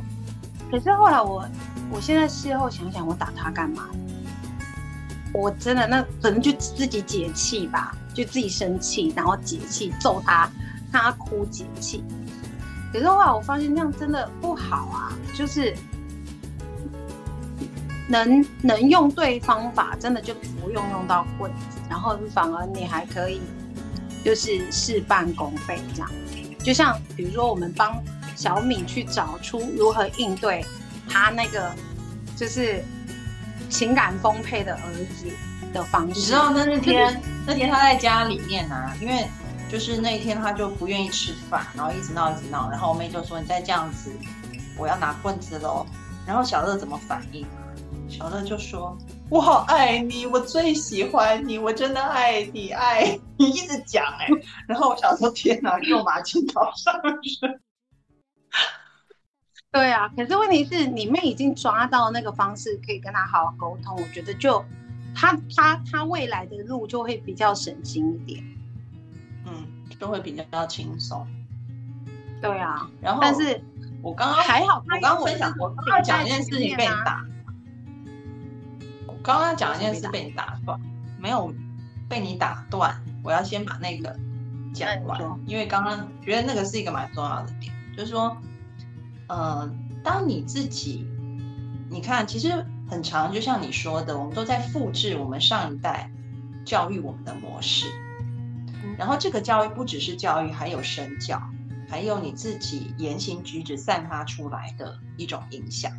[0.71, 1.47] 可是后来我，
[1.91, 3.89] 我现在事后想想，我打他干嘛？
[5.33, 10.51] 我真的那可能就自己解气吧，就自己生气，然后解气揍他，
[10.91, 12.05] 看他哭解气。
[12.93, 15.75] 可是后来我发现那样真的不好啊，就是。
[18.09, 23.41] 能能用对方法，真的就不用用到棍子，然后反而你还可以
[24.25, 26.11] 就是事半功倍这样。
[26.59, 28.03] 就像比如说，我们帮
[28.35, 30.67] 小米去找出如何应对
[31.09, 31.73] 他那个
[32.35, 32.83] 就是
[33.71, 35.27] 情感丰沛的儿子
[35.73, 36.21] 的方式。
[36.21, 39.27] 你知道那那天那天他在家里面啊，因为
[39.71, 44.11] 就是那一天他就不愿意吃饭，然后一直闹一直闹，然后我妹就说：“你再这样子，
[44.77, 45.87] 我要拿棍子喽。”
[46.27, 47.47] 然后小乐怎么反应？
[48.09, 48.99] 小乐就说
[49.31, 54.27] ：“我好爱你，我最喜欢你，我真的爱你，爱你一直讲哎。”
[54.67, 57.61] 然后我想说：“天哪，又马青岛上身。”
[59.73, 63.97] 对啊，可是问题是你妹已经抓到那个方式，可以跟他好好沟通。
[63.97, 64.65] 我觉得就
[65.15, 68.45] 他他他未来的路就会比较省心一点，
[69.47, 69.53] 嗯，
[69.99, 71.27] 就会比较轻松。
[72.43, 73.63] 对啊，然后但是
[74.03, 77.25] 我刚刚还好，我刚刚分享，我刚刚讲一件事情被你打。
[79.23, 80.81] 刚刚讲一件事被你打断，
[81.19, 81.53] 没有
[82.09, 82.99] 被你打断。
[83.23, 84.19] 我要先把那个
[84.73, 88.35] 讲完，因为刚刚觉得那个是一个蛮重要的点，就是说，
[89.31, 89.71] 呃，
[90.03, 91.07] 当你自己，
[91.89, 96.11] 你看，其实很长，就像你说的，我们都在复制我们上一代，
[96.65, 97.87] 教育我们的模式。
[98.99, 101.41] 然后这个教育不只是教育，还有身教，
[101.89, 105.93] 还有你自己言行举止散发出来的一种影响。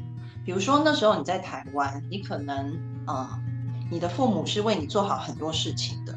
[0.44, 3.40] 比如说那时候你在台湾，你可能啊，
[3.90, 6.14] 你的父母是为你做好很多事情的，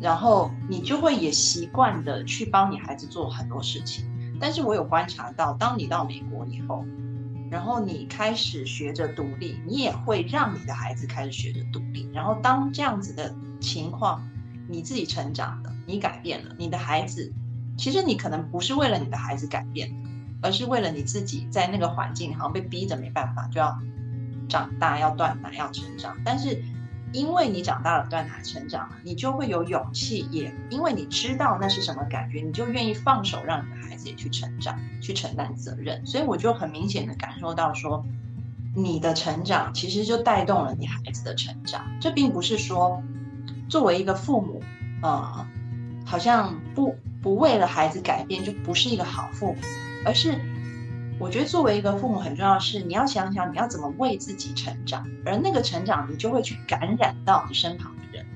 [0.00, 4.11] 然后你就会也习惯的去帮你孩子做很多事情。
[4.42, 6.84] 但是我有观察到，当你到美国以后，
[7.48, 12.10] 然后你开始学着独立，你也会让你的孩子开始学着独立。
[12.12, 14.28] 然后当这样子的情况，
[14.68, 17.32] 你自己成长了，你改变了，你的孩子，
[17.78, 19.94] 其实你可能不是为了你的孩子改变。
[20.44, 23.78] 而是为了你自己在那个环境，好像被逼着没办法，就要
[24.48, 26.16] 长大，要断奶，要成长。
[26.24, 26.60] 但是
[27.12, 36.06] 因为你长大了，断奶成长了，你就会有勇气，也因为你知道那是什么感觉，你就愿意放手，让你的孩子也去成长，去承担责任。
[36.06, 38.04] 所以我就很明显的感受到，说
[38.74, 41.84] 你的成长其实就带动了你孩子的成长。
[42.00, 43.02] 这并不是说
[43.68, 44.62] 作为一个父母，
[45.02, 45.46] 呃，
[46.06, 49.58] 好像不不为了孩子改变，就不是一个好父母。
[50.04, 50.40] 而是，
[51.22, 58.26] 我觉得作为一个父母很重要的是，你要想想你要怎么为自己成长，而那个成长你就会去感染到你身旁的人，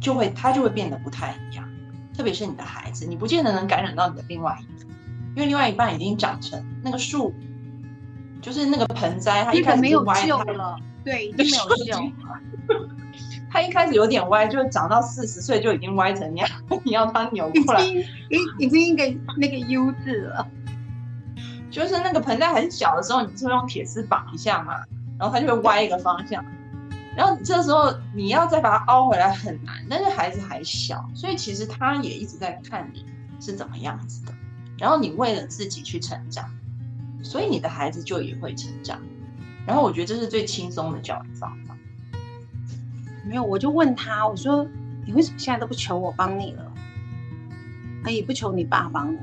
[0.00, 1.68] 就会他就会变得不太一样。
[2.16, 4.96] 特别是你的孩子，你不见得能感染到你的另外一半，
[5.34, 7.34] 因为另外一半已经长成那个树，
[8.40, 12.88] 就是那个盆栽，它一开始没有歪了，对， 已经没有救了。
[13.50, 16.48] 他一开始有点歪，就长到四十岁就已经歪成那样，
[16.84, 17.92] 你要他扭过来，已
[18.30, 20.46] 经已经一个那个 U 字了。
[21.72, 24.74] 就是那个盆栽很小的时候，你是用铁丝绑一下嘛，
[25.18, 26.44] 然后它就会歪一个方向，
[27.16, 29.74] 然后这时候你要再把它凹回来很难。
[29.88, 33.06] 但是孩子还小，所以其实他也一直在看你
[33.40, 34.34] 是怎么样子的。
[34.78, 36.44] 然后你为了自己去成长，
[37.22, 39.00] 所以你的孩子就也会成长。
[39.66, 41.74] 然后我觉得这是最轻松的教育方法。
[43.24, 44.66] 没有，我就问他，我说
[45.06, 46.70] 你为什么现在都不求我帮你了？
[48.04, 49.18] 他也不求你爸帮你。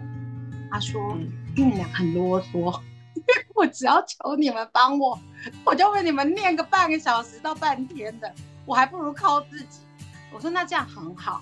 [0.72, 1.16] 他说。
[1.60, 2.80] 因为你俩很啰嗦，
[3.54, 5.20] 我只要求你们帮我，
[5.66, 8.34] 我就为你们念个半个小时到半天的，
[8.66, 9.82] 我还不如靠自己。
[10.32, 11.42] 我说那这样很好，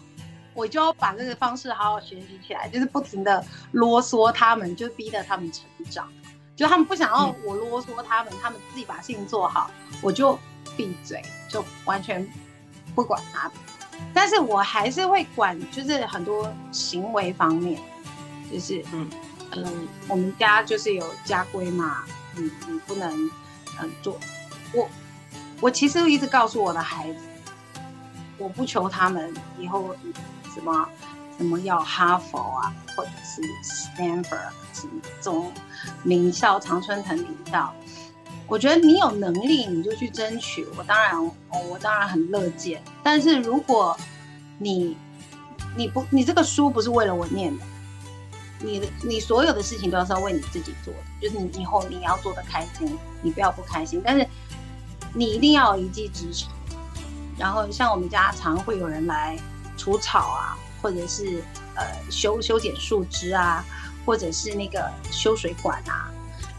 [0.56, 6.12] 我就要把这个方式好好学习起来，就是不停的啰嗦他们，就逼着他们成长。
[6.56, 9.70] 就他们不想要我啰嗦他们，他们自己把事情做好，
[10.02, 10.36] 我就
[10.76, 12.28] 闭嘴，就完全
[12.96, 13.54] 不管他们。
[14.16, 17.80] 但是我还是会管，就是很多行为方面，
[18.52, 19.08] 就是嗯。
[19.52, 22.04] 嗯，我们家就是有家规嘛，
[22.36, 23.30] 你你不能
[23.82, 24.20] 嗯做。
[24.74, 24.90] 我
[25.62, 27.20] 我其实一直告诉我的孩子，
[28.38, 29.96] 我不求他们以后
[30.54, 30.90] 什么
[31.38, 35.52] 什么要哈佛啊，或者是 Stanford 什么这种
[36.04, 37.74] 名校常春藤名校。
[38.48, 41.32] 我觉得你有能力你就去争取，我当然
[41.70, 42.82] 我当然很乐见。
[43.02, 43.98] 但是如果
[44.58, 44.96] 你
[45.76, 47.64] 你不你这个书不是为了我念的。
[48.60, 54.28] 你的你所有的事情都是要为你自己做的，就是你以后你要做的开心，你不要不开心，但是
[55.14, 56.50] 你一定要有一技之长。
[57.38, 59.38] 然后像我们家常会有人来
[59.78, 61.44] 除草啊，或者是
[61.76, 63.64] 呃修修剪树枝啊，
[64.06, 66.10] 或者是那个修水管啊，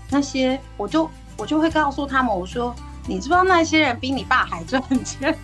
[0.08, 2.72] 那些我就我就会告诉他们，我说
[3.08, 5.36] 你知不知道那些人比你爸还赚钱，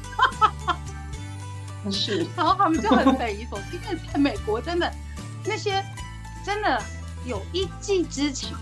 [1.91, 4.89] 是， 然后他们就很匪夷所思，因为在美国真的
[5.45, 5.85] 那些。
[6.45, 6.83] 真的
[7.25, 8.61] 有一技之长，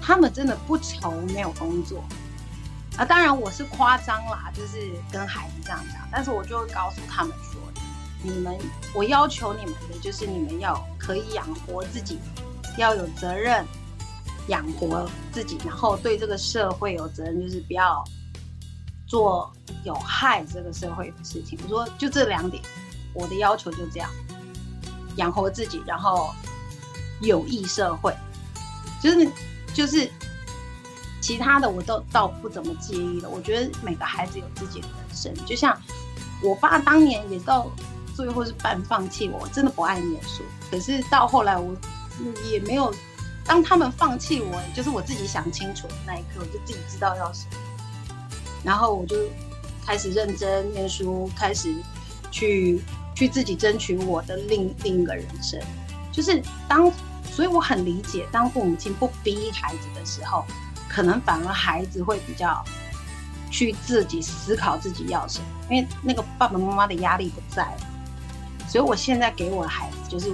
[0.00, 2.02] 他们真的不愁没有工作
[2.96, 3.04] 啊！
[3.04, 7.60] 当然我是夸张啦，就是跟孩子这样讲，但是我就会告诉他们说：
[8.22, 8.58] 你们，
[8.94, 12.18] 我要求你们的就是你们要可以养活自己，
[12.78, 13.62] 要有责任
[14.48, 18.02] 养活自己，然后对这个社会有责任，就是不要
[19.06, 19.52] 做
[19.84, 21.58] 有害这个社会的事情。
[21.64, 22.62] 我说就这两点，
[23.12, 24.10] 我的要求就这样，
[25.16, 26.34] 养活自己，然后。
[27.20, 28.14] 有益社会，
[29.02, 29.28] 就是
[29.74, 30.10] 就是
[31.20, 33.28] 其他的我都倒不怎么介意了。
[33.28, 35.76] 我觉得每个孩子有自己的人生，就像
[36.42, 37.70] 我爸当年也到
[38.14, 40.42] 最后是半放弃我，真的不爱念书。
[40.70, 41.74] 可是到后来我
[42.48, 42.94] 也没有，
[43.44, 47.56] 当他们放弃我，就是我自己想清楚的那一刻，我就自己知道要什么，
[48.62, 49.16] 然后我就
[49.84, 51.74] 开始认真念书，开始
[52.30, 52.80] 去
[53.14, 55.60] 去自己争取我的另另一个人生，
[56.12, 56.92] 就是当。
[57.38, 60.44] 所以我很理解，当父母亲不逼孩子的时候，
[60.88, 62.64] 可能反而孩子会比较
[63.48, 67.80] 去自己思考自己要什么，因为那个爸爸妈妈的压力不在了。
[68.66, 70.32] 所以我现在给我的孩子，就是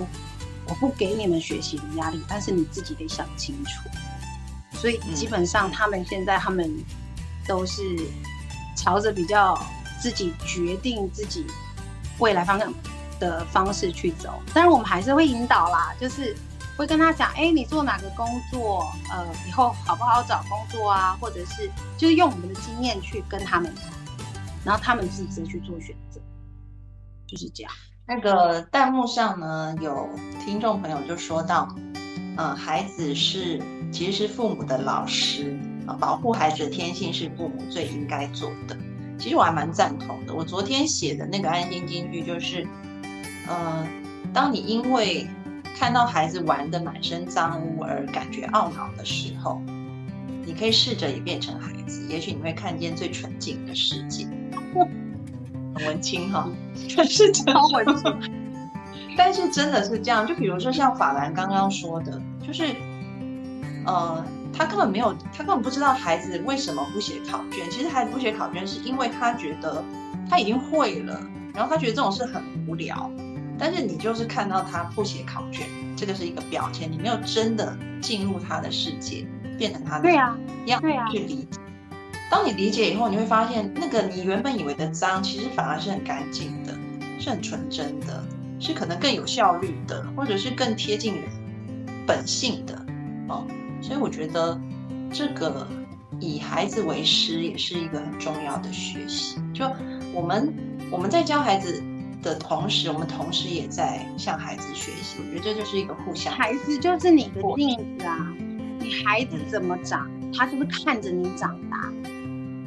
[0.66, 3.90] 我不给你们学习的压力，但是你自己得想清楚。
[4.72, 6.74] 所以基本上他们现在他们
[7.46, 7.82] 都是
[8.74, 9.62] 朝着比较
[10.00, 11.44] 自己决定自己
[12.18, 12.72] 未来方向
[13.20, 14.40] 的方式去走。
[14.54, 16.34] 但是我们还是会引导啦，就是
[16.76, 21.16] 会跟他讲，哎，你做哪个工作，呃，以后好不好找工作啊？
[21.20, 23.92] 或者是就是用我们的经验去跟他们谈，
[24.64, 26.20] 然后他们自己去做选择，
[27.26, 27.72] 就是这样。
[28.06, 30.08] 那个弹幕上呢，有
[30.44, 31.74] 听众朋友就说到，
[32.36, 33.62] 嗯，孩子是
[33.92, 35.56] 其实是父母的老师
[35.86, 38.76] 啊，保护孩子的天性是父母最应该做的。
[39.16, 40.34] 其实我还蛮赞同的。
[40.34, 42.66] 我昨天写的那个安心金句就是，
[43.48, 43.86] 嗯，
[44.34, 45.26] 当你因为
[45.74, 49.60] 看到孩子玩的满身脏污而感觉懊恼的时候，
[50.46, 54.26] 你可以试着也变成孩子，也许你会看见最纯净的世界。
[55.74, 56.48] 很文青哈，
[57.08, 58.16] 是超文青，
[59.18, 60.24] 但是真的是这样。
[60.24, 62.72] 就比如说像法兰刚刚说的，就是，
[63.84, 67.68] 呃，他根本没有，他根本不知道孩子为什么不写考卷。
[67.68, 69.84] 其实孩子不写考卷，是因为他觉得
[70.30, 71.20] 他已经会了，
[71.52, 73.10] 然后他觉得这种事很无聊。
[73.58, 79.26] 但是你就是看到他不写考卷，这个是一个标签，你没有真的进入他的世界，
[79.58, 80.36] 变成他的对呀，
[80.66, 81.58] 样去理解。
[82.30, 86.74] 当你理解以后，你会发现，那个你原本以为的脏，其实反而是很干净的，
[87.20, 88.24] 是很纯真的，
[88.58, 91.24] 是可能更有效率的，或者是更贴近人
[92.06, 92.74] 本性的
[93.28, 93.46] 哦。
[93.80, 94.58] 所以我觉得，
[95.12, 95.68] 这个
[96.18, 99.38] 以孩子为师也是一个很重要的学习。
[99.52, 99.70] 就
[100.12, 100.52] 我们
[100.90, 101.80] 我们在教孩子
[102.24, 105.18] 的同时，我们同时也在向孩子学习。
[105.20, 106.32] 我觉得这就是一个互相。
[106.32, 108.34] 孩子就是你的镜子啊，
[108.80, 111.92] 你孩子怎么长，他就是看着你长大。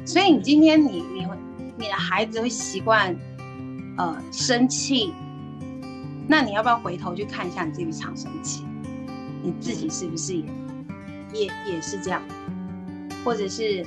[0.06, 1.36] 所以你今天你你会
[1.76, 3.14] 你的孩子会习惯，
[3.98, 5.12] 呃生气，
[6.26, 8.64] 那你要不要回头去看一下你自己常生气？
[9.42, 10.44] 你自己是不是也
[11.32, 12.22] 也也是这样？
[13.24, 13.84] 或者是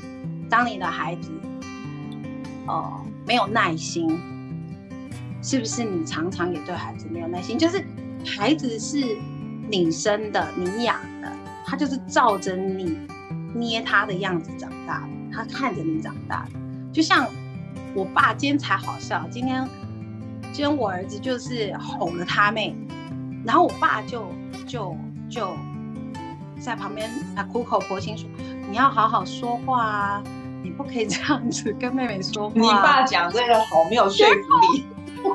[0.49, 1.31] 当你的孩子，
[2.67, 4.19] 哦没有耐心，
[5.41, 7.57] 是不是你常常也对孩子没有耐心？
[7.57, 7.83] 就是
[8.25, 9.17] 孩子是
[9.69, 11.31] 你生的，你养的，
[11.65, 12.97] 他就是照着你
[13.53, 15.07] 捏他的样子长大的。
[15.33, 16.59] 他看着你长大的，
[16.91, 17.25] 就像
[17.95, 19.25] 我爸今天才好笑。
[19.31, 19.65] 今天，
[20.51, 22.75] 今天我儿子就是哄了他妹，
[23.45, 24.29] 然后我爸就
[24.67, 24.93] 就
[25.29, 25.55] 就
[26.59, 28.29] 在旁边啊苦口婆心说
[28.69, 30.23] ：“你要好好说话啊，
[30.61, 34.85] 你不可以这样子跟妹妹说话。”你爸讲这个好没有说服力。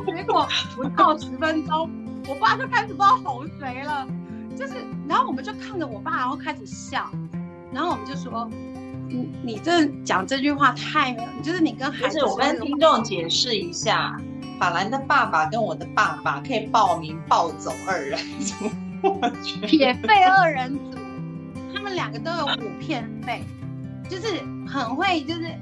[0.06, 1.90] 结果不到十分钟，
[2.28, 4.06] 我爸就开始不知道哄谁了，
[4.56, 4.74] 就是，
[5.08, 7.10] 然后我们就看着我爸，然后开始笑，
[7.72, 8.50] 然后我们就说。
[9.08, 12.24] 你你这讲这句话太没有，就是你跟孩子。
[12.24, 14.20] 我跟听众解释一下，
[14.58, 18.68] 法兰的爸爸跟我的爸爸可以报名暴走二人组，
[19.64, 20.98] 铁肺二人组，
[21.72, 23.44] 他们两个都有五片肺，
[24.10, 25.54] 就是很会就是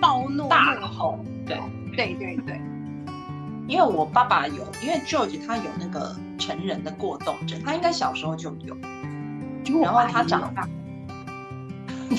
[0.00, 1.56] 暴怒大吼，对
[1.94, 2.60] 对对对。
[3.68, 8.76] 因为我爸爸有，因为 George 他有那个成人的过动症，他应该小时候就有，
[9.80, 10.68] 然后他长大。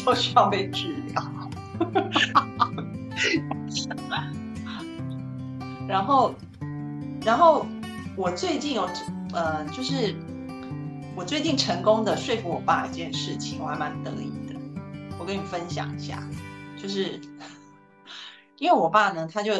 [0.05, 1.49] 都需要被治疗，
[5.87, 6.35] 然后，
[7.25, 7.65] 然后
[8.15, 8.87] 我最近有，
[9.33, 10.15] 呃，就是
[11.15, 14.55] 我最近成功的说服我爸一件事情，我还蛮得意的。
[15.17, 16.23] 我跟你分享一下，
[16.77, 17.19] 就是
[18.59, 19.53] 因为我爸呢，他就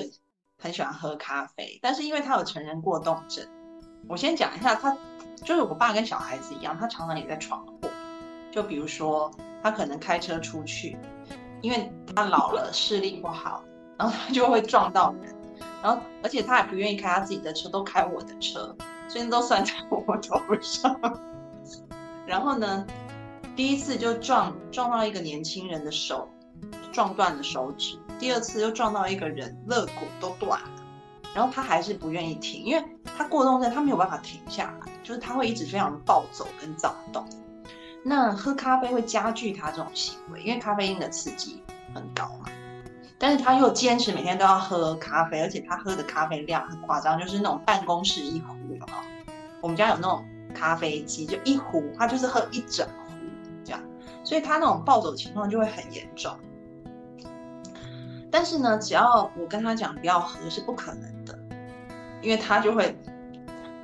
[0.60, 3.48] 很喜欢喝咖啡，但是因为他有成人过动症，
[4.08, 4.96] 我先讲一下，他
[5.44, 7.90] 就是我爸跟小孩子一样，他常常也在闯祸，
[8.52, 9.32] 就比如说。
[9.62, 10.98] 他可能开车出去，
[11.60, 13.62] 因为他老了视力不好，
[13.98, 15.36] 然后他就会撞到人，
[15.84, 18.74] 然后而且他也不愿意开他自己的车，都开我的车，
[19.10, 20.98] 所以都算在我头上。
[22.26, 22.88] 然后呢，
[23.54, 26.30] 第一次就撞撞到一个年轻人的手，
[26.94, 30.70] 撞断了手指；第二次又撞到一个人，肋骨都断了。
[31.34, 32.84] 然后他还是不愿意停，因为
[33.18, 37.26] 他过动症，他没有办法停下来，就是他会一直非常暴走跟躁动。
[38.04, 41.62] 那喝咖啡会加剧他这种行为，因为咖啡因的刺激
[41.94, 42.50] 很高嘛。
[43.18, 48.56] 但是他又坚持每天都要喝咖啡，而且他喝的咖啡量很夸张，就是那种办公室一壶
[48.88, 49.04] 啊。
[49.62, 53.14] 我们家有那种咖啡机，就一壶，他就是喝一整壶
[53.64, 53.82] 这样，
[54.24, 56.34] 所以他那种暴走情况就会很严重。
[58.32, 61.38] 但是呢，只要我跟他讲不要喝，是不可能的，
[62.22, 62.98] 因为他就会。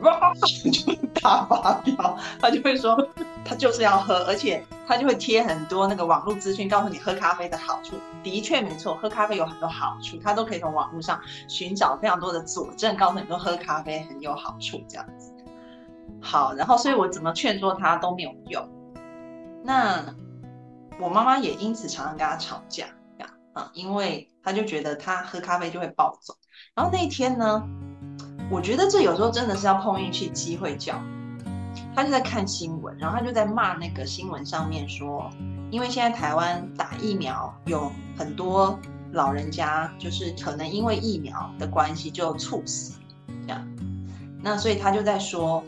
[0.02, 0.34] 哇！
[0.43, 2.98] 就大发飙，他就会说
[3.46, 7.96] 他就是要喝，而且他就会贴很多那个网络资讯，告诉你喝咖啡的好处。
[8.22, 11.18] 的确没错，喝咖啡有很多好处，他都可以从网络上
[11.48, 15.34] 寻找非常多的佐证，告诉你说喝咖啡很有好处这样子。
[16.22, 18.70] 好，然后所以我怎么劝说他都没有用。
[19.64, 20.04] 那
[21.00, 22.88] 我妈妈也因此常常跟他吵架，
[23.54, 26.36] 啊，因为他就觉得他喝咖啡就会暴走。
[26.76, 27.62] 然后那一天呢，
[28.50, 31.02] 我觉得这有时候真的是要碰运气，机会教。
[31.96, 35.30] 他就在看新闻，然后他就在骂那个新闻上面说，
[35.72, 38.78] 因为现在台湾打疫苗有很多
[39.14, 43.00] 老人家，就是可能因为疫苗的关系就猝死，
[43.48, 43.66] 这样。
[44.41, 45.64] 那所以他就在说，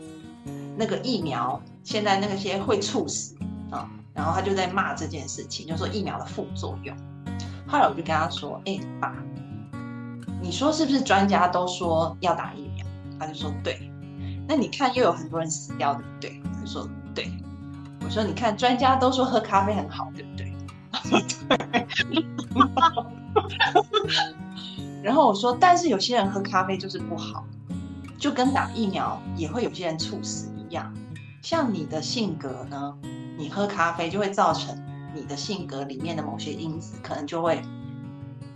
[0.76, 3.34] 那个疫苗现在那些会猝死
[3.70, 6.96] 啊，然后他就在骂这件事情，就说疫苗的副作用。
[7.68, 9.14] 后来我就跟他说，哎爸，
[10.40, 12.86] 你说是不是专家都说要打疫苗？
[13.20, 13.92] 他就说对。
[14.48, 16.42] 那你看，又有很多人死掉，对不对？
[16.58, 17.30] 他说对。
[18.02, 20.50] 我说你看，专家都说喝咖啡很好，对不对？
[21.10, 21.86] 对。
[25.02, 27.44] 然后我说，但是有些人喝咖啡就是不好，
[28.16, 30.90] 就跟打疫苗也会有些人猝死一样。
[31.42, 32.94] 像你的性格呢，
[33.36, 34.74] 你喝咖啡就会造成
[35.18, 37.60] 你的性格里面的某些因子可能就会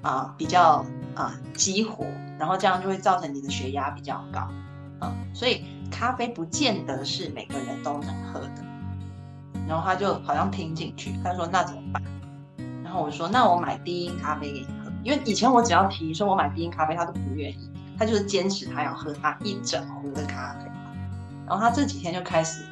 [0.02, 0.84] 啊比较
[1.14, 2.06] 啊激活，
[2.38, 4.48] 然后这样就会造成你的血压比较高。
[5.00, 5.64] 嗯，所以。
[5.92, 8.64] 咖啡不见得是每个人都能喝的，
[9.68, 12.02] 然后他就好像听进去，他说那怎么办？
[12.82, 20.70] 然后我说那我买低因咖啡给你喝，因为以前我只要提说我买低因咖啡，他都不愿意，他就是坚持他要喝他一整壶的咖啡。
[21.46, 22.64] 然后他这几天就开始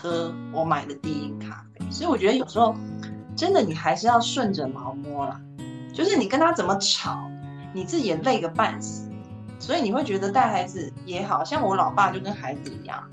[0.00, 2.74] 喝我买的低因咖啡，所以我觉得有时候
[3.36, 5.38] 真的你还是要顺着毛摸了，
[5.92, 7.30] 就是你跟他怎么吵，
[7.74, 9.08] 你自己也累个半死。
[9.58, 13.06] 所以你会觉得带孩子也好像我老爸就跟孩子一样，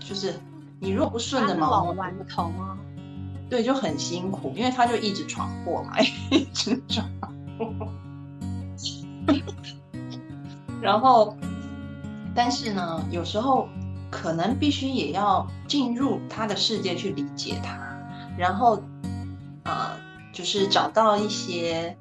[0.00, 0.32] 就是
[0.80, 2.74] 你如果不顺着毛摸，顽童啊？
[3.50, 6.00] 对，就很辛苦，因为他就一直闯祸嘛，
[6.32, 7.06] 一直闯
[7.58, 7.86] 祸。
[10.80, 11.36] 然后，
[12.34, 13.68] 但是呢，有时候
[14.14, 17.76] 可能必须也要进入他的世界去理解他，
[18.38, 18.80] 然后，
[19.64, 19.98] 呃，
[20.32, 21.96] 就是找到一些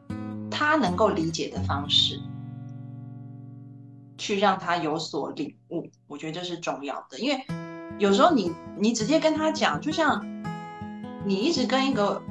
[0.51, 2.21] 他能够理解的方式。
[4.15, 7.19] 去让他有所领悟，我觉得这是重要的。
[7.19, 7.43] 因为
[7.97, 10.23] 有时候你你直接跟他讲，就像
[11.25, 12.21] 你一直跟一个，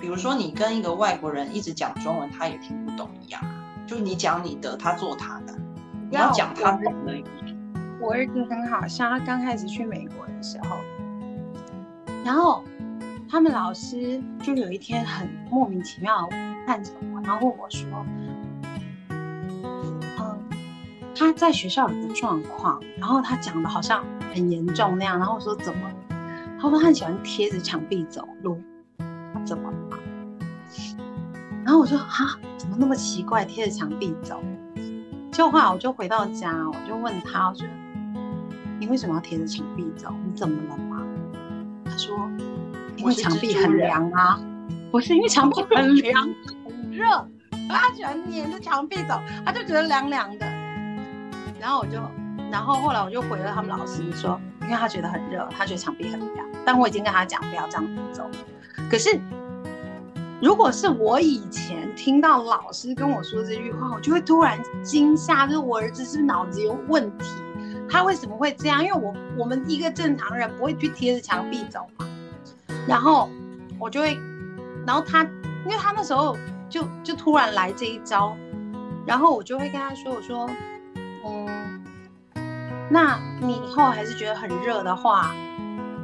[0.00, 3.42] 比如说你跟一个外国人一直讲中文，他也听不懂一样。
[3.86, 5.52] 就你讲你的，他做他的，
[6.08, 7.12] 你要讲他懂的。
[8.00, 10.78] 我儿子很好像他刚开始去美国的时候，
[12.24, 12.62] 然后
[13.28, 16.28] 他们老师就有一天很莫名其妙
[16.66, 17.88] 看着我，然后问我说。
[18.18, 18.36] 嗯
[21.18, 25.90] 他在学校有个状况，然后他讲的好像很严重那样，然后我说怎么？
[26.60, 28.60] 他说他很喜欢贴着墙壁走路，
[29.42, 29.98] 怎么了？
[31.64, 34.42] 然后我说哈，怎么那么奇怪，贴着墙壁走？
[35.32, 37.66] 就后来我就回到家，我就问他，我说
[38.78, 40.12] 你为什么要贴着墙壁走？
[40.24, 41.02] 你怎么了吗？
[41.84, 42.16] 他说
[42.96, 44.40] 因为墙壁很凉啊，
[44.90, 46.22] 不是因为墙壁很凉
[46.64, 47.28] 很热，
[47.68, 50.46] 他喜欢黏着墙壁走，他就觉得凉凉的。
[51.60, 52.00] 然后我就，
[52.50, 58.30] 然后后来我就回了他们老师说，因为他觉得很热，他觉得墙壁很凉，但我已经跟他讲不要这样子走。
[58.90, 59.18] 可是，
[60.40, 67.24] 如果是我以前听到老师跟我说这句话，我就会突然惊吓，就是我儿子是脑子有问题，
[67.88, 68.84] 他为什么会这样？
[68.84, 72.06] 因为我我们一个正常人不会去贴着墙壁走嘛。
[72.86, 73.28] 然后
[73.78, 74.18] 我就会，
[74.86, 75.22] 然后他，
[75.64, 76.36] 因为他那时候
[76.68, 78.36] 就就突然来这一招，
[79.06, 80.48] 然后我就会跟他说，我说。
[81.24, 81.82] 嗯
[82.88, 85.34] 那你以后还是觉得很热的话，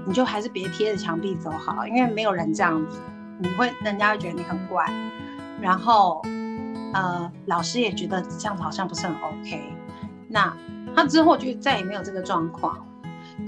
[0.05, 3.01] 你就还是别贴着墙壁走好，因为没有人这样子，
[3.39, 4.85] 你会人家会觉得你很怪，
[5.61, 6.21] 然后，
[6.93, 9.73] 呃，老师也觉得这样子好像不是很 OK。
[10.27, 10.53] 那
[10.95, 12.87] 他之后就再也没有这个状况。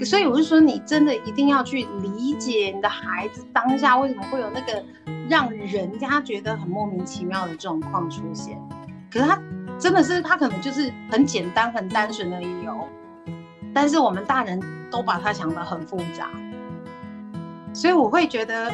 [0.04, 4.82] 所以我是说，你真的一定要去理解你的孩子当下为什么会有那个
[5.28, 8.60] 让人家觉得很莫名其妙的状况出现。
[9.10, 9.40] 可是他
[9.78, 12.88] 真的是他可能就是很简单、很单纯的理由。
[13.72, 16.28] 但是我们大人都把他想得很复杂，
[17.72, 18.72] 所以我会觉得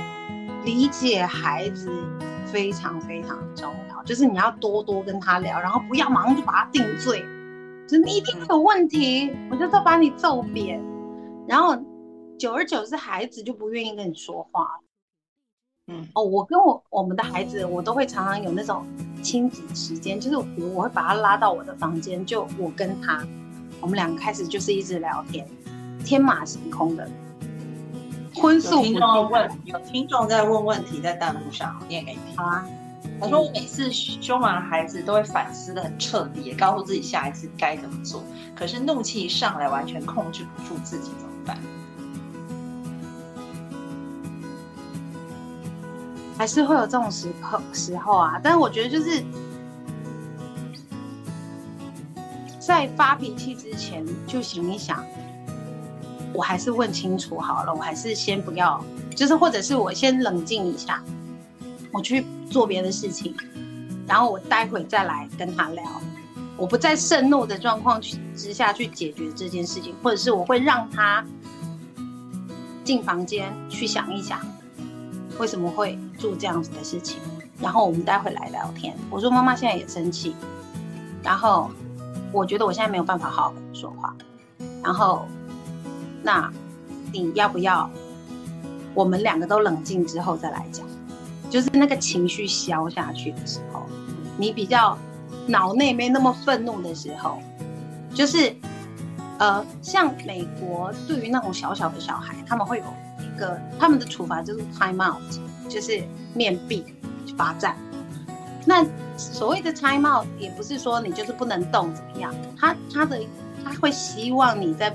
[0.64, 1.90] 理解孩子
[2.46, 4.02] 非常非常重要。
[4.04, 7.24] 就是你要多多跟他聊，然后不要马上就把他定罪，
[7.90, 10.80] 就是你一定有问题，我就再把你揍扁。
[11.48, 11.76] 然后
[12.38, 14.80] 久而久之，孩子就不愿意跟你说话了。
[15.88, 18.86] 嗯，哦，我跟我我们的孩子，我都会常常有那种
[19.24, 23.26] 亲子时间，就是比如我会把他拉到我的房间，就我跟他。
[23.80, 25.44] 我们两个开始就是一直聊天，
[26.04, 27.10] 天马行空的。
[28.36, 32.36] 荤素听众问，有听众在问问题，在弹幕上念给你听。
[32.36, 32.64] 好啊。
[33.20, 38.24] 他说我每次凶完孩子都会反思的很彻底，也告诉自己下一次该怎么做。
[38.56, 41.58] 可是怒气一上来，完全控制不住自己，怎么办？
[46.38, 48.40] 还是会有这种时刻时候啊。
[48.42, 49.22] 但是我觉得就是
[52.58, 55.04] 在发脾气之前，就想一想，
[56.32, 58.82] 我还是问清楚好了，我还是先不要，
[59.14, 61.02] 就是或者是我先冷静一下，
[61.92, 63.34] 我去做别的事情，
[64.06, 65.82] 然后我待会再来跟他聊。
[66.56, 67.98] 我不在盛怒的状况
[68.36, 71.24] 之下去解决这件事情，或者是我会让他
[72.84, 74.38] 进房间去想一想，
[75.38, 77.18] 为什么会做这样子的事情，
[77.58, 78.94] 然后我们待会来聊天。
[79.08, 80.34] 我说妈妈现在也生气，
[81.22, 81.70] 然后
[82.30, 84.14] 我觉得我现在没有办法好好跟你说话，
[84.82, 85.26] 然后
[86.22, 86.52] 那
[87.10, 87.88] 你要不要
[88.92, 90.84] 我们两个都冷静之后再来讲？
[91.50, 93.84] 就是那个情绪消下去的时候，
[94.38, 94.96] 你比较。
[95.46, 97.42] 脑内没那么愤怒的时候，
[98.14, 98.54] 就是，
[99.38, 102.84] 呃，像美国对于那种小小的小孩，他们会有
[103.18, 105.20] 一个他们的处罚就是 time out，
[105.68, 106.84] 就是面壁
[107.36, 107.74] 罚站。
[108.64, 108.86] 那
[109.16, 113.18] 所谓的 time out 也不是说你就是不能动怎么样，他他的
[113.64, 114.94] 他会希望你在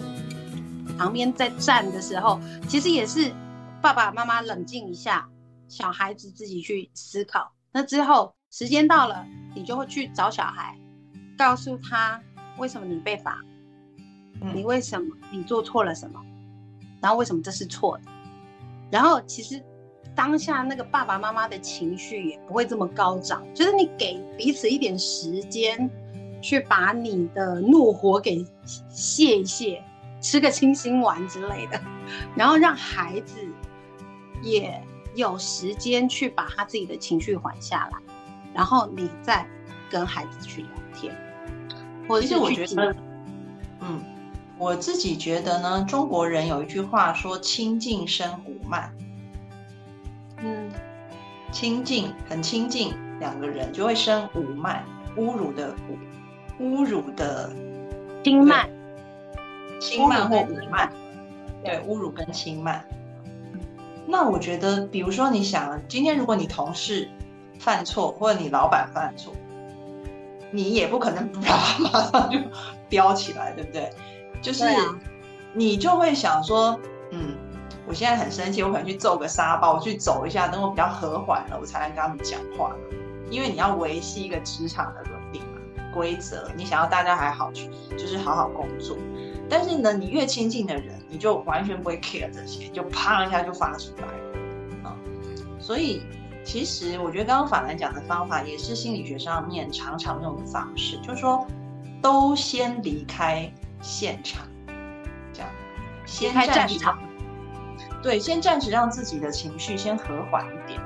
[0.97, 3.29] 旁边在站的时候，其实也是
[3.81, 5.27] 爸爸妈妈冷静一下，
[5.75, 7.51] 小孩子自己去思考。
[7.71, 9.25] 那之后时间到了。
[9.57, 10.77] 你就会去找小孩，
[11.37, 12.21] 告诉他
[12.57, 13.39] 为什么你被罚，
[14.53, 16.21] 你为什么你做错了什么，
[17.01, 18.03] 然后为什么这是错的，
[18.91, 19.63] 然后其实
[20.13, 25.89] 当下那个爸爸妈妈的情绪也不会这么高涨，就是你给彼此一点时间，
[26.41, 28.45] 去把你的怒火给
[28.89, 29.81] 泄一泄，
[30.19, 31.81] 吃个清心丸之类的，
[32.35, 33.37] 然后让孩子
[34.43, 34.83] 也
[35.15, 37.99] 有时间去把他自己的情绪缓下来。
[38.53, 39.45] 然后你再
[39.89, 41.13] 跟孩子去聊天，
[42.21, 42.95] 其实我觉得，
[43.81, 44.01] 嗯，
[44.57, 48.93] 我自己觉得呢，中国人有一句话说“亲近生无慢”，
[50.41, 50.71] 嗯，
[51.51, 54.85] 亲近很亲近，两个人就会生无慢，
[55.17, 55.75] 侮辱的
[56.57, 57.51] 侮，侮辱的
[58.23, 58.69] 轻慢，
[59.81, 60.89] 轻慢或无慢，
[61.61, 62.85] 对，侮辱跟轻慢。
[64.07, 67.09] 那我觉得，比如说你想，今天如果你同事。
[67.57, 69.33] 犯错，或者你老板犯错，
[70.51, 72.37] 你也不可能马上就
[72.89, 73.89] 飙起来，对不对？
[74.41, 74.65] 就是
[75.53, 76.77] 你就会想说，
[77.11, 77.33] 嗯，
[77.87, 82.75] 我现在很生气，我可能去揍个沙包，我去走一下，等我比较和缓了，我才能跟他们讲话。
[83.29, 85.61] 因为你要维系一个职场的伦理嘛，
[85.93, 88.97] 规则，你想要大家还好去，就是好好工作。
[89.49, 94.95] 但是呢，你越亲近的人，你就完全不会 care 这些，就啪一下就发出来了啊，
[95.59, 96.01] 所以。
[96.47, 101.43] 其实我觉得刚刚法兰讲的方法也是心理学上面常常用的方式，就是说
[102.03, 104.45] 都先离开现场，
[105.33, 105.49] 这样，
[106.05, 106.79] 先暂时，
[108.03, 110.79] 对，先暂时让自己的情绪先和缓一点，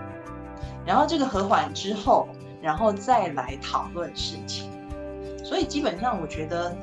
[0.86, 2.30] 然后这个和缓之后，
[2.62, 4.72] 然后再来讨论事情。
[5.44, 6.74] 所以基本上我觉得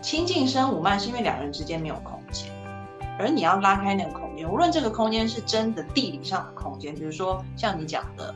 [0.00, 2.50] 亲近生五慢是因为两个人之间没有空间。
[3.18, 8.34] 而你要拉开那个空间，无论这个空间是真的地理上的空间，比如说像你讲的，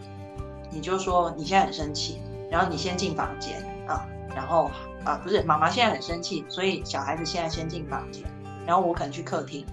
[0.71, 4.07] 你就说你现在很生气，然后你先进房间啊，
[4.37, 4.71] 然后
[5.03, 8.25] 啊不是妈妈现在很生气，所以小孩子现在先进房间，
[8.67, 9.65] 然后我可能去客厅，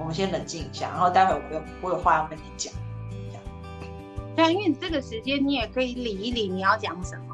[0.00, 2.72] 我们先冷静一下，然后待会我有我有话要跟你讲，
[3.28, 3.42] 这样。
[4.34, 7.33] 对啊，因为你这个时间你也可以理一理你要讲什么，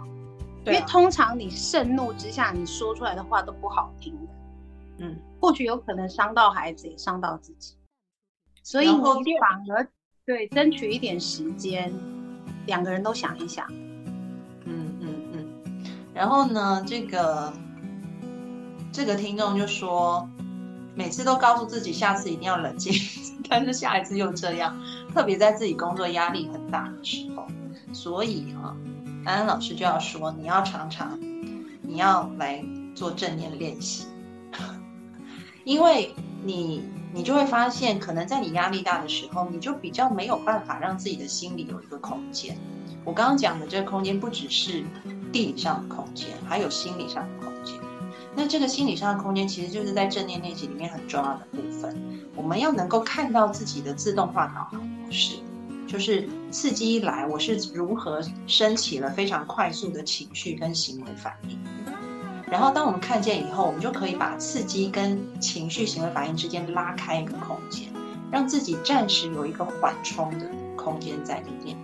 [0.66, 4.32] 因为通常你盛怒之下你说出来的话都不好听的。
[4.98, 7.74] 嗯，或许有可能伤到孩子，也伤到自己，
[8.62, 9.02] 所以你
[9.40, 9.88] 反而
[10.26, 11.92] 对争取一点时间，
[12.66, 13.66] 两个人都想一想。
[14.66, 15.84] 嗯嗯嗯。
[16.12, 17.52] 然后呢，这个
[18.92, 20.28] 这个听众就说，
[20.94, 22.92] 每次都告诉自己下次一定要冷静，
[23.48, 24.78] 但是下一次又这样，
[25.14, 27.46] 特别在自己工作压力很大的时候。
[27.94, 28.76] 所以啊，
[29.24, 31.18] 安安老师就要说，你要常常，
[31.82, 32.64] 你要来
[32.94, 34.06] 做正念练习。
[35.64, 42.56] 因为你，你就会发现，可能在你压力大的时候，你就比较没有办法让自己的心里有一个空间。
[43.04, 44.84] 我刚刚讲的这个空间，不只是
[45.32, 47.74] 地理上的空间，还有心理上的空间。
[48.34, 51.94] 那这个心理上的空间，其实就是在正念练习里面很重要的部分。
[52.36, 55.36] 我们要能够看到自己的自动化导航模式，
[55.90, 61.58] 就是刺激一来，我是如何升起了非常快速的情绪跟行为反应。
[62.48, 67.88] 然后，当我们看见以后，我们就可以把刺激跟情绪行为反应之间拉开一个空间，
[68.30, 71.76] 让自己暂时有一个缓冲的空间在里面。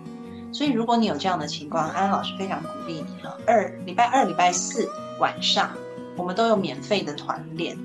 [0.52, 3.36] 所以，如果你有这样的情况，安安老师非常鼓励你了。
[3.44, 4.88] 二礼拜二、礼拜四
[5.18, 5.70] 晚上，
[6.16, 7.76] 我们都有免费的团练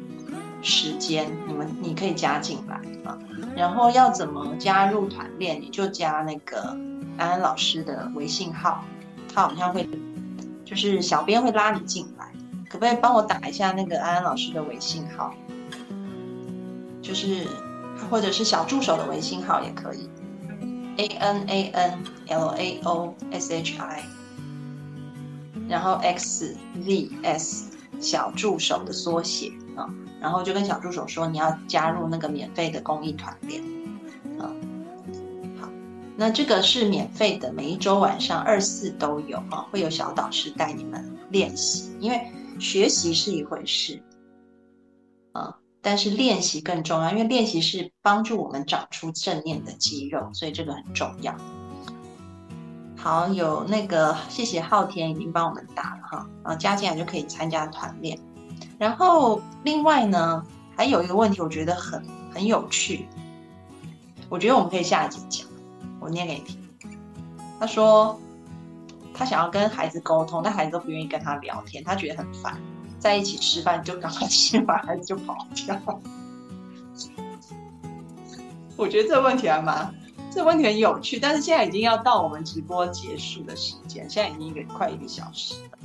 [0.61, 3.17] 时间，你们你可以加进来啊。
[3.55, 5.61] 然后要怎么加入团练？
[5.61, 6.77] 你就加那个
[7.17, 8.83] 安安老师的微信号，
[9.33, 9.87] 他好像会，
[10.65, 12.31] 就是小编会拉你进来，
[12.69, 15.33] 可不可以帮我打一下那个安安老师的微信号？
[17.01, 17.47] 就是
[18.09, 20.09] 或者是小助手的微信号也可以
[20.97, 24.03] ，A N A N L A O S H I，
[25.67, 29.89] 然后 X Z S 小助手的缩写啊，
[30.21, 33.61] 然后就跟小助手说你要加入那个免费的公益团练。
[36.17, 41.91] 那这个是免费的，每一周晚上二四都有啊，会有小导师带你们练习。
[41.99, 43.99] 因为学习是一回事，
[45.31, 51.35] 啊，但是练习更重要，因为练习是帮助我们长出正念的肌肉，所以这个很重要。
[52.95, 58.19] 好，有那个谢谢昊天已经帮我们打了哈，啊，加进来就可以参加团练。
[58.81, 60.43] 然后另外呢，
[60.75, 62.03] 还有一个问题，我觉得很
[62.33, 63.05] 很有趣，
[64.27, 65.47] 我觉得我们可以下一集讲。
[65.99, 66.59] 我念给你听。
[67.59, 68.19] 他说，
[69.13, 72.59] 他想要跟孩子沟通，但孩子都不愿意跟他聊天，他觉得很烦。
[72.97, 75.79] 在一起吃饭就赶快吃完，孩子就跑掉。
[78.75, 79.93] 我觉得这个问题还蛮，
[80.31, 81.19] 这个问题很有趣。
[81.19, 85.77] 但是现在已经要到我们直播结束的时间，现在已经一个快一个小时了。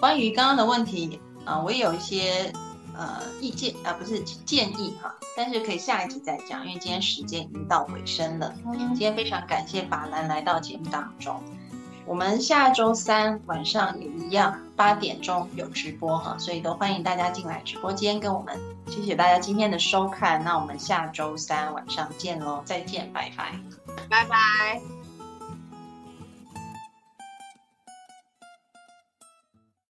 [0.00, 2.52] 关于刚刚的问题啊，我也有一些。
[2.92, 8.52] 呃，意见啊，不是建议哈，但是可以下一集再讲，因为今天时间已经到尾声了。
[8.74, 11.40] 今天非常感谢法兰来到节目当中，
[12.04, 18.60] 我们下周三晚上也一样八点钟有直播哈，所以都欢迎大家进来直播间跟我们。
[18.88, 23.52] 谢谢大家今天的收看，那我们下周三晚上见喽，再见，拜拜，
[24.10, 24.99] 拜拜。